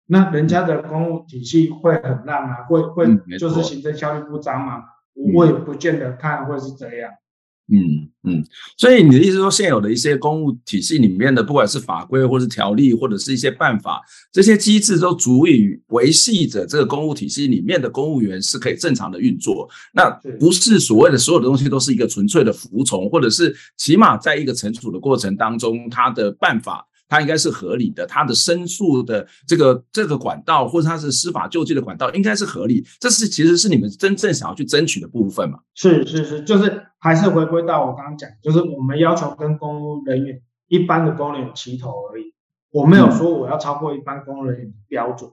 [0.06, 2.64] 那人家的公务体系会很烂吗？
[2.64, 3.06] 会会
[3.38, 4.82] 就是行政效率不彰吗？
[5.14, 7.10] 嗯、我也不见得看会是这样。
[7.72, 8.44] 嗯嗯，
[8.76, 19.68] 所以你的意思说，现有的一些公务体系里面的，不管是法规或是条例，或者是一些办法，这些机制都足以维系着这个公务体系里面的公务员是可以正常的运作。
[19.94, 26.86] 那不是所谓的所有的东西都是一个纯粹的服从，或者是起码在一个惩处的过程当中，他的办法。
[27.10, 32.86] 它应该是合理的，它的申诉的这个这个管道，或者它是司法救济的管道，应该是合理。
[33.00, 35.58] 这是其实是你们真正想要去争取的部分嘛？
[35.74, 42.32] 是是是，就是还是回归到我刚刚讲，就是我们要求跟公务人员一般的公务人员齐头而已。
[42.70, 45.28] 我没有说我要超过一般公务人员的标准。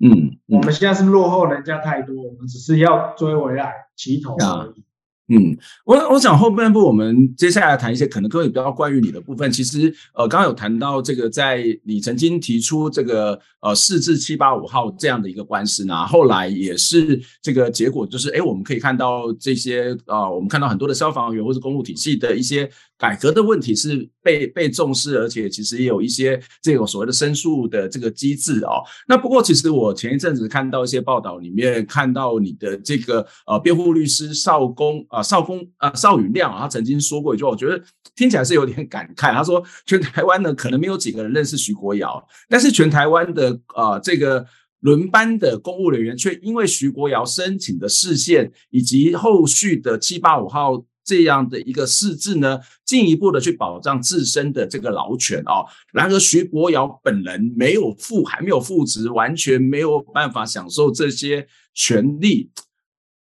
[0.00, 4.84] 嗯，嗯，我们现在是落后人家太多，我们只是要追回来齐头而已。
[5.30, 5.54] 嗯，
[5.84, 9.50] 我我想后半部我们接下来谈一些可能各位比较关于你的部分。
[9.52, 28.82] 其实呃，刚刚有谈到这个，在你曾经提出这个呃四至七八五号这样的一个官司呢，后来也是这个结果，就是哎，我们可以看到这些啊、呃，我们看到很多的消防员或是公路体系的一些改革的问题是被被重视，而且其实也有一些这种所谓的申诉的这个机制哦。
[29.06, 37.80] 那不过其实我前一阵子看到一些报道里面，看到你的这个呃辩护律师邵公啊邵公啊邵宇亮啊，他曾经说过一句话，我觉得
[38.16, 39.32] 听起来是有点感慨。
[39.32, 44.44] 他说，全台湾呢可能没有几个人认识徐国尧，但是全台湾的啊、呃、这个
[44.80, 50.84] 轮班的公务人员却因为徐国尧申请的释宪以及后续的七八五号。
[51.08, 55.64] 这样的一个释字呢，进一步的去保障自身的这个劳权哦。
[55.90, 62.50] 然而徐国尧本人没有复，还没有复职，完全没有办法享受这些权利。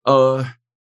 [0.03, 0.45] 呃，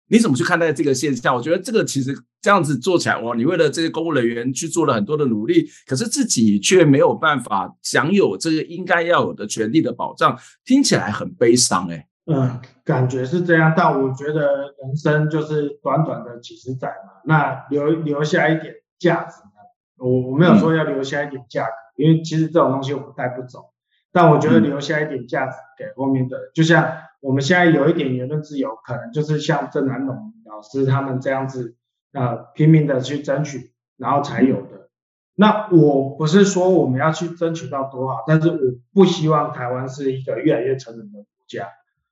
[0.09, 1.35] 你怎么去看待这个现象？
[1.35, 12.07] 我觉得这个其实这样子做起来，哇，你为了这些公务人员去做了很多的努力，可是自己却没有办法享有这个应该要有的权利的保障，听起来很悲伤哎。
[12.33, 19.49] 嗯，感觉是这样，但我觉得人生就是短短的几十载嘛，那留留下一点价值呢？
[19.97, 23.71] 我我没有说要留下一点价值，嗯，因为其实这种东西我们带不走，
[24.11, 31.75] 但我觉得留下一点价值给后面的，嗯，就像我们现在有一点言论自由，可能就是像郑南榕老师他们这样子，
[32.13, 34.89] 呃，拼命的去争取，然后才有的。
[35.35, 38.57] 那我不是说我们要去争取到多好，但是我
[38.93, 41.67] 不希望台湾是一个越来越成人的国家。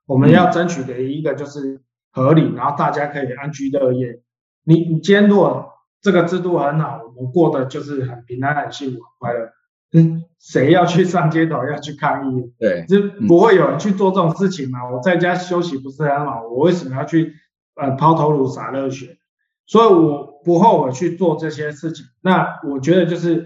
[0.09, 1.81] 我们要争取的一个就是
[2.11, 4.23] 合理，然后大家可以安居乐业。
[4.63, 9.51] 你你今天如果这个制度很好，我们过得就是很平安、很幸福、很快乐。
[9.93, 12.51] 嗯，谁要去上街头要去抗议？
[12.57, 14.89] 对，就不会有人去做这种事情嘛。
[14.89, 17.35] 我在家休息不是很好，我为什么要去
[17.75, 19.19] 呃抛头颅洒热血？
[19.67, 22.03] 所以我不后悔去做这些事情。
[22.21, 23.45] 那我觉得就是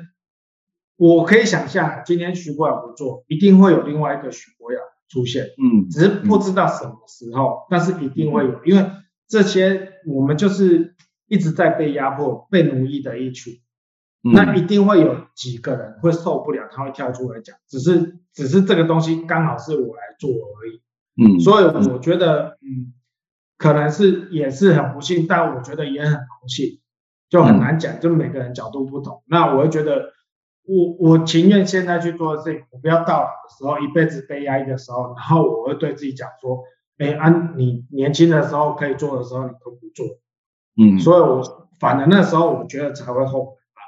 [0.96, 4.80] 我可以想象，今天徐国尧不做，一定会有另外一个徐国尧。
[5.14, 8.90] 出现，嗯，只是不知道什么时候，嗯、但是一定会有，因为
[9.28, 10.96] 这些我们就是
[11.28, 13.54] 一直在被压迫、被奴役的一群，
[14.24, 20.82] 嗯，那一定会有几个人会受不了，他会跳出来讲，只是只是这个东西刚好是我来做而已，
[21.22, 22.94] 嗯，所以我觉得，嗯，
[23.60, 26.80] 可能是也是很不幸，但我觉得也很荣幸，
[27.30, 30.12] 就很难讲，就每个人角度不同，那我会觉得。
[30.66, 36.64] 我我情愿现在去做的事情，我不要到老的时候，一辈子被压抑的时候，然后我会对自己讲说，
[36.98, 40.06] 哎，安，你年轻的时候可以做的时候，你都不做，
[40.78, 43.82] 嗯，所以我反而那时候我觉得才会后悔吧，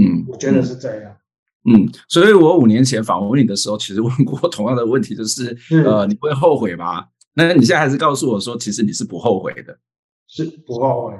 [0.00, 1.16] 嗯，我觉得是这样，
[1.64, 5.54] 嗯，所以我五年前访问你的时候，其实问过同样的问题，就是，
[5.84, 7.06] 呃，你会后悔吗？
[7.34, 9.78] 那你现在还是告诉我说，其实你是不后悔的，
[10.26, 11.14] 是不后悔，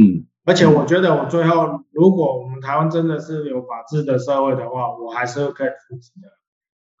[0.00, 0.26] 嗯。
[0.44, 6.28] 而且我觉得，我最后，如果我们台湾真的是有法治的社会的话，我还是可以复职的。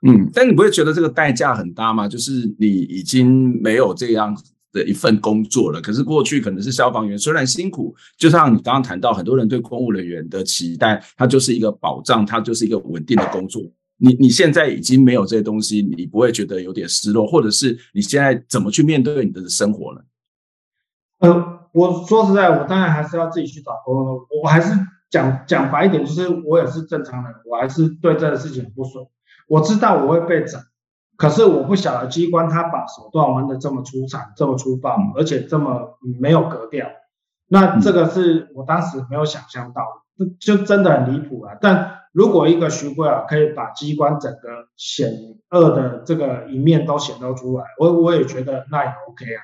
[0.06, 2.06] 嗯，但你不会觉得这个代价很大吗？
[2.06, 4.36] 就是你已经没有这样
[4.72, 5.80] 的一份工作了。
[5.80, 13.62] 可是过去可能是消防员，虽然辛苦，就像你刚刚谈到，很多人对公务人员的期待，它就是一个保障，它就是一个稳定的工作。
[13.96, 20.00] 你你现在已经没有这些东西，你不会觉得有点失落，或者是你现在怎么去面对你的生活呢？
[21.20, 21.59] 嗯。
[21.72, 24.26] 我说实在，我当然还是要自己去找工作。
[24.42, 24.72] 我还是
[25.08, 29.06] 讲讲白一点，就是我也是正常人，我还是对这个事情不爽。
[29.48, 30.60] 我知道我会被整，
[31.16, 36.86] 可是我不晓得机关他把手段玩得这么出彩，这么粗暴，而且这么没有格调。
[37.48, 39.82] 那这个是我当时没有想象到
[40.16, 41.56] 的，就真的很离谱啊。
[41.60, 45.12] 但如果一个徐贵啊可以把机关整个险
[45.50, 49.42] 恶的这个一面都显露出来，我我也觉得那也 OK 啊，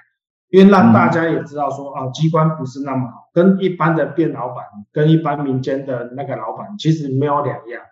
[0.57, 7.83] 因为让大家也知道说，啊，机关不是那么好，跟一般的店老板，跟一般民间的那个老板其实没有两样。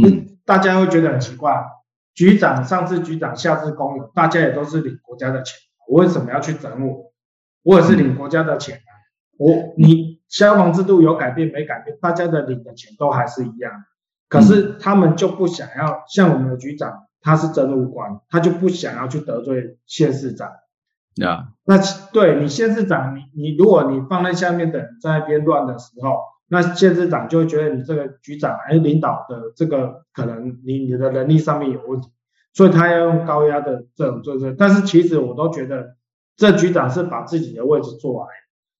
[0.00, 1.66] 嗯，大家会觉得很奇怪，
[2.14, 7.12] 局长上至局长，下至工友，大家也都是领国家的钱，我为什么要去整我？
[7.64, 8.90] 我也是领国家的钱啊，
[9.36, 11.98] 我你消防制度有改变没改变？
[12.00, 13.72] 大家的领的钱都还是一样，
[14.28, 20.52] 可是他们就不想要，像我们的局长，他是政务官，他就不想要去得罪县市长。
[21.20, 21.78] 呀，那
[22.12, 26.18] 对你县市长，你你如果你放在下面的人在那边乱的时候。
[26.52, 32.10] 那县市长就会觉得你这个局长还是，领导的这个可能你你的能力上面有问题，
[32.52, 34.52] 所以他要用高压的这种做这。
[34.54, 35.94] 但是其实我都觉得
[36.34, 38.26] 这局长是把自己的位置做来，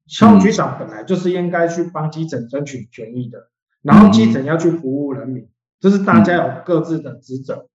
[0.08, 3.50] 消防局长本来就是应该去帮基层争取权益的，
[3.82, 7.68] 然后基层要去服务人民，这是大家有各自的职责，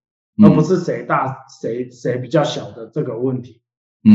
[0.44, 3.62] 而不是谁大谁谁比较小的这个问题。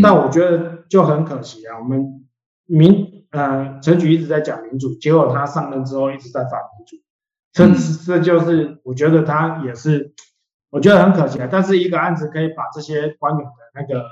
[0.03, 2.27] 但我觉得就很可惜啊，我们
[2.67, 3.19] 民。
[3.31, 6.97] 呃，陈菊一直在讲民主，结果他上任之后一直在反民主，
[7.53, 7.69] 这
[8.05, 10.13] 这就是我觉得他也是，
[10.69, 11.49] 我觉得很可惜啊。
[11.49, 14.05] 但是一个案子可以把这些官员的那个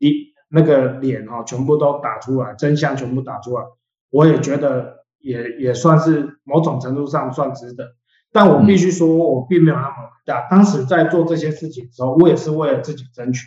[0.00, 3.62] 一那个脸哈、哦，全部都打出来，真相全部打出来，
[4.10, 7.94] 我也觉得也也算是某种程度上算值得。
[8.32, 10.48] 但我必须说，我并没有那么伟大。
[10.50, 13.46] 当时在做这些事情的时候，我也是为了自己争取。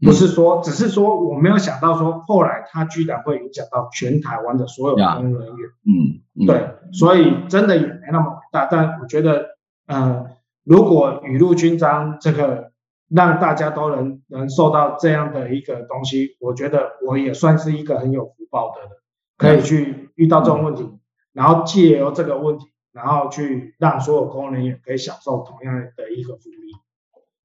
[0.00, 5.70] 不是说，只是说我没有想到说，后来他居然会影响到全台湾的所有公务人员。
[5.86, 8.66] 嗯，嗯对，所以真的也没那么伟大。
[8.66, 10.26] 但我觉得，呃，
[10.64, 12.72] 如果雨露均沾，这个
[13.08, 18.90] 让大家都能能受到这样的一个东西，我觉得我也算是一个很有福报的人，
[19.38, 21.00] 可以去遇到这种问题，嗯、
[21.32, 26.72] 然后借由这个问题，然后去让所有公务人员可以享受同样的一个福利。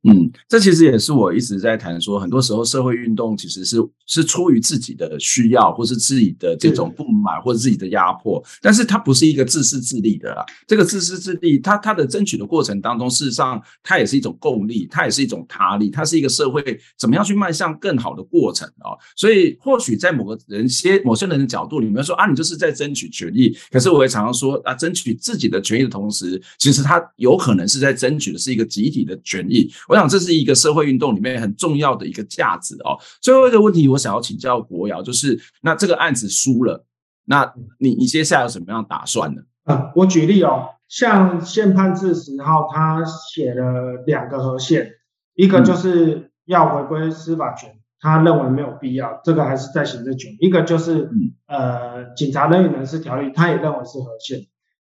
[0.03, 10.45] 嗯，这其实也是我一直在谈说，很多时候社会运动其实是是出于自己的需要，或是自己的这种不满，或者自己的压迫，但是它不是一个自私自利的啦。
[10.65, 18.95] 这个自私自利，它它的争取的过程当中，事实上它也是一种共利，它也是一种他利，它是一个社会怎么样去迈向更好的过程啊。
[19.17, 29.69] 所以或许在某个人些某些人的角度里面说啊，你就是在争取权益，可是我也常常说啊，争取自己的权益的同时，其实他有可能是在争取的是一个集体的权益。
[29.89, 32.95] 我想这是一个社会运动里面很重要的一个价值哦。
[33.19, 36.85] 最后一个问题，我想要请教国尧，就是那这个案子输了，
[37.25, 39.41] 那你你接下来有什么样打算呢？
[39.63, 44.91] 啊，我举例哦，像宪判字十号，他写了两个合宪，
[45.33, 51.09] 一个就是要回归司法权，他认为没有必要，这个还是在行政权；一个就是
[51.47, 54.41] 呃，警察人员人事条例，他也认为是合宪。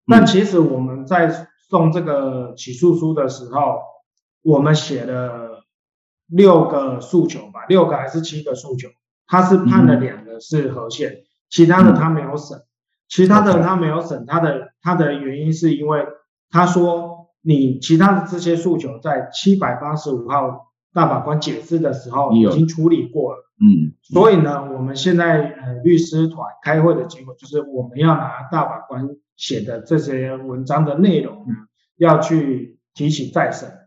[0.08, 3.94] 但其实我们在送这个起诉书的时候。
[4.46, 5.64] 我们写了
[6.28, 8.88] 六个诉求吧，六个还是七个诉求？
[9.26, 12.62] 他是判了两个是合宪，其他的他没有审，
[13.08, 16.06] 其他的他没有审，他的他的原因是因为
[16.48, 31.54] 他说你其他的这些诉求在七百八十五号大法官解释的时候已经处理过了，嗯，所以呢，我们现在呃律师团开会的结果就是我们要拿大法官写的这些文章的内容呢，
[31.96, 33.85] 要去提起再审。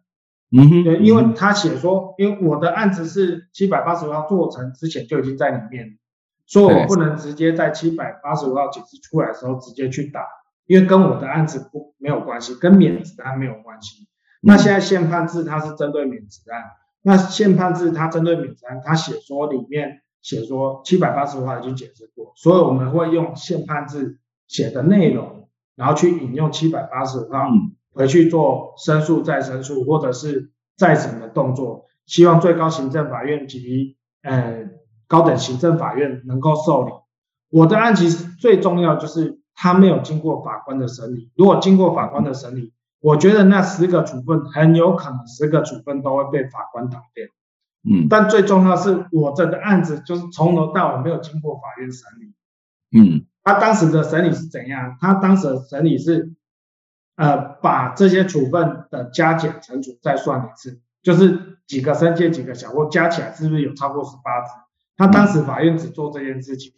[0.52, 6.00] 嗯哼，对，因为他写说，因为我的案子是七百八十五号做成之前就已经在里面，
[6.48, 10.26] 所以我不能直接在七百八十五号解释出来的时候直接去打，
[10.66, 14.08] 因为跟我的案子不没有关系，跟免职案没有关系。
[14.42, 16.64] 那现在宪判制它是针对免职案，
[17.04, 27.50] 那宪判制它针对免职案，它写说里面写说七百八十五号已经解释过，所以我们会用宪判制写的内容，然后去引用七百八十五号。
[28.00, 34.70] 嗯回去做申诉再申诉，或者是再审的动作，希望最高行政法院及呃
[35.06, 36.94] 高等行政法院能够受理。
[37.50, 42.72] 我的案其实最重要就是他没有经过法官的审理，如果经过法官的审理，
[43.02, 47.26] 我觉得那十个处分很有可能十个处分都会被法官打掉。
[47.84, 52.34] 嗯，但最重要是我这个案子就是从头到尾没有经过法院审理。
[52.98, 54.96] 嗯，他当时的审理是怎样？
[55.02, 56.34] 他当时的审理是。
[57.20, 64.54] 呃，把这些处分的加减乘除再算一次，就是几个申诫几个小过加起来是不是有超过十八支？
[64.96, 66.72] 他当时法院只做这件事情，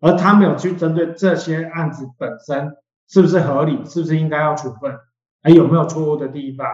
[0.00, 2.76] 而他没有去针对这些案子本身
[3.08, 4.98] 是不是合理，是不是应该要处分，
[5.40, 6.66] 还有没有错误的地方，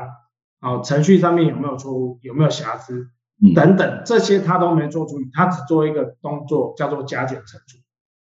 [0.60, 3.10] 啊，程序上面有没有错误，有没有瑕疵
[3.54, 7.76] 等等，这些他都没做处理，他只做一个动作叫做加减乘除。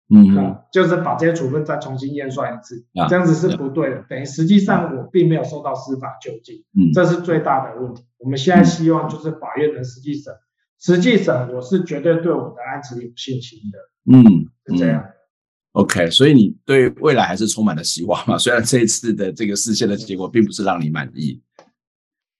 [0.08, 8.04] 嗯，嗯，就是把这些处分再重新验算一次，啊、这样子是不对的，等于实际上我并没有受到司法救济，嗯，这是最大的问题。
[8.20, 10.32] 我们现在希望就是法院能实际审，
[10.80, 13.80] 实际审我是绝对对我的案子有信心的，
[14.16, 15.02] 嗯，是这样。
[15.02, 15.14] 嗯、
[15.72, 18.38] OK，所以你对未来还是充满了希望嘛？
[18.40, 21.42] 虽然这一次的这个事件的结果并不是让你满意，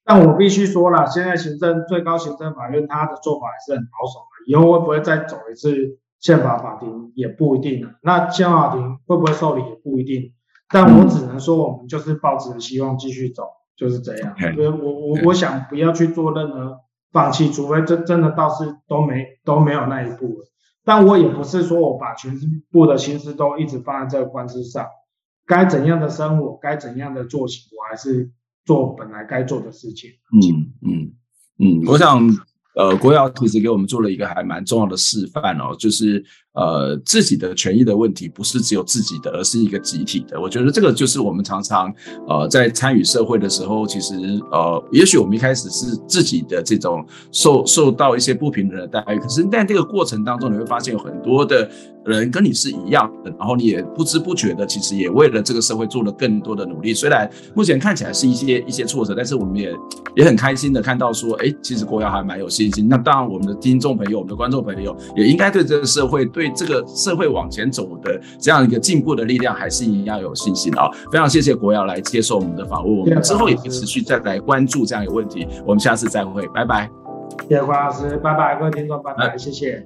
[0.04, 5.98] 但我必须说了，现在行政最高行政法院他的做法还是很保守的，以后会不会再走一次？
[6.20, 10.34] 宪法法庭也不一定，那宪法法庭会不会受理也不一定，
[10.70, 13.44] 但我只能说，我们就是抱着希望继续走，
[13.76, 14.36] 就是这样。
[14.58, 16.80] 我我我想不要去做任何
[17.12, 20.48] 放弃，除非真真的倒是都没都没有那一步了。
[20.84, 22.40] 但我也不是说我把全
[22.72, 24.88] 部的心思都一直放在这个官司上，
[25.46, 28.32] 该怎样的生活，该怎样的作息，我还是
[28.66, 30.12] 做本来该做的事情。
[30.32, 31.14] 嗯嗯
[31.60, 32.20] 嗯，我想。
[32.76, 36.24] 呃，国药其实给我们做了一个还蛮重要的示范哦，就是
[36.56, 40.40] 呃自己的权益的问题不是只有自己的，而是一个集体的。
[40.40, 41.94] 我觉得这个就是我们常常
[42.28, 44.16] 呃在参与社会的时候，其实
[44.52, 51.70] 呃也许我们一开始是自己的这种受受到一些不平等的待遇，可是在这个过程当中，你会发现有很多的。
[52.06, 56.94] 人跟你是一样的，然后你也不知不觉的，其实也为了这个社会做了更多的努力。
[56.94, 59.76] 虽然目前看起来是一些一些挫折，但是我们也
[60.16, 62.88] 也很开心的看到说，哎，其实国家还蛮有信心。
[62.88, 70.90] 那当然，我们的听众朋友、我们的观众朋友也应该对这个社会、对这个社会往前走的这样一个进步的力量，还是一样有信心啊！
[71.12, 75.48] 非常谢谢国耀来接受我们的访问，我们之后也会持续再来关注这样一个问题。
[75.66, 76.90] 我们下次再会，拜拜。
[77.48, 79.86] 谢谢郭老师，拜拜，各位听众，拜拜，谢谢。